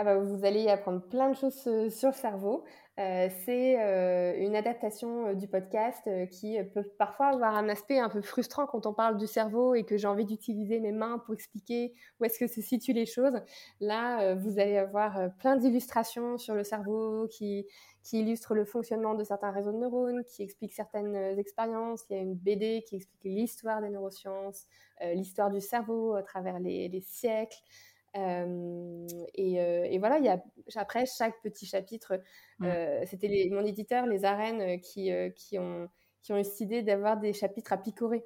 [0.00, 2.64] Ah bah, vous allez y apprendre plein de choses euh, sur le cerveau.
[2.98, 8.20] Euh, c'est euh, une adaptation du podcast qui peut parfois avoir un aspect un peu
[8.22, 11.94] frustrant quand on parle du cerveau et que j'ai envie d'utiliser mes mains pour expliquer
[12.18, 13.40] où est-ce que se situent les choses.
[13.80, 17.66] Là, vous allez avoir plein d'illustrations sur le cerveau qui,
[18.12, 22.04] illustrent le fonctionnement de certains réseaux de neurones, qui expliquent certaines expériences.
[22.08, 24.66] Il y a une BD qui explique l'histoire des neurosciences,
[25.14, 27.58] l'histoire du cerveau à travers les siècles.
[28.16, 30.42] Euh, et, euh, et, voilà, il y a,
[30.76, 32.20] après chaque petit chapitre,
[32.62, 35.88] euh, c'était mon éditeur, les arènes, qui, qui, ont,
[36.22, 38.24] qui ont décidé d'avoir des chapitres à picorer.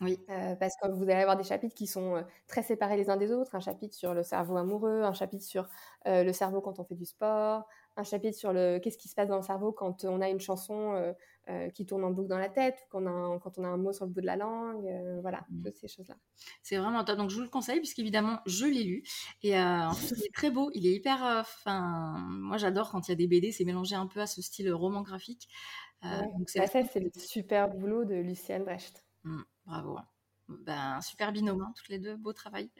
[0.00, 0.18] Oui.
[0.26, 3.54] parce que vous allez avoir des chapitres qui sont très séparés les uns des autres,
[3.54, 5.68] un chapitre sur le cerveau amoureux, un chapitre sur
[6.06, 9.28] le cerveau quand on fait du sport, un chapitre sur le qu'est-ce qui se passe
[9.28, 11.14] dans le cerveau quand on a une chanson
[11.48, 13.76] euh, qui tourne en boucle dans la tête, quand on, a, quand on a un
[13.76, 15.64] mot sur le bout de la langue, euh, voilà, mmh.
[15.64, 16.14] toutes ces choses-là.
[16.62, 17.16] C'est vraiment top.
[17.18, 19.02] Donc je vous le conseille, puisqu'évidemment, je l'ai lu.
[19.42, 21.20] Et euh, en il est très beau, il est hyper.
[21.40, 24.40] Enfin, moi j'adore quand il y a des BD, c'est mélangé un peu à ce
[24.40, 25.48] style roman graphique.
[26.04, 29.04] donc bah, ça, c'est le super boulot de Lucienne Brecht.
[29.24, 29.98] Mmh, bravo.
[30.46, 32.70] Ben, super binôme, hein, toutes les deux, beau travail.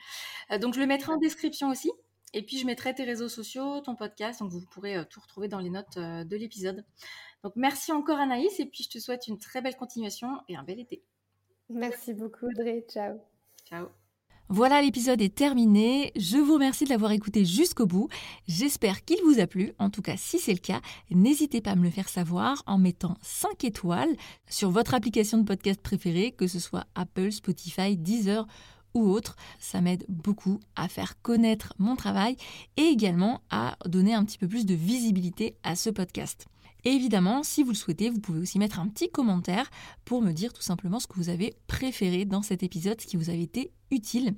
[0.61, 1.91] donc je le mettrai en description aussi.
[2.35, 5.61] Et puis je mettrai tes réseaux sociaux, ton podcast, donc vous pourrez tout retrouver dans
[5.61, 6.85] les notes de l'épisode.
[7.45, 10.63] Donc merci encore Anaïs et puis je te souhaite une très belle continuation et un
[10.63, 11.03] bel été.
[11.69, 13.19] Merci beaucoup Audrey, ciao.
[13.67, 13.89] Ciao.
[14.49, 16.13] Voilà, l'épisode est terminé.
[16.15, 18.09] Je vous remercie de l'avoir écouté jusqu'au bout.
[18.47, 19.73] J'espère qu'il vous a plu.
[19.79, 22.77] En tout cas, si c'est le cas, n'hésitez pas à me le faire savoir en
[22.77, 24.15] mettant 5 étoiles
[24.51, 28.47] sur votre application de podcast préférée, que ce soit Apple, Spotify, Deezer
[28.95, 29.37] ou autre.
[29.59, 32.37] Ça m'aide beaucoup à faire connaître mon travail
[32.77, 36.47] et également à donner un petit peu plus de visibilité à ce podcast.
[36.85, 39.71] Évidemment, si vous le souhaitez, vous pouvez aussi mettre un petit commentaire
[40.05, 43.17] pour me dire tout simplement ce que vous avez préféré dans cet épisode, ce qui
[43.17, 44.35] vous avait été utile.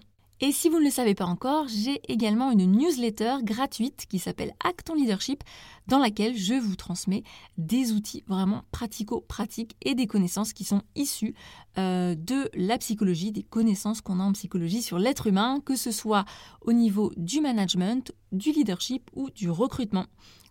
[0.46, 4.52] Et si vous ne le savez pas encore, j'ai également une newsletter gratuite qui s'appelle
[4.62, 5.42] Acton Leadership,
[5.86, 7.22] dans laquelle je vous transmets
[7.56, 11.34] des outils vraiment pratico-pratiques et des connaissances qui sont issues
[11.78, 15.90] euh, de la psychologie, des connaissances qu'on a en psychologie sur l'être humain, que ce
[15.90, 16.26] soit
[16.60, 20.04] au niveau du management, du leadership ou du recrutement.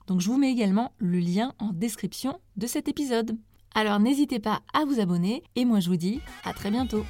[0.07, 3.37] Donc je vous mets également le lien en description de cet épisode.
[3.75, 7.05] Alors n'hésitez pas à vous abonner et moi je vous dis à très bientôt.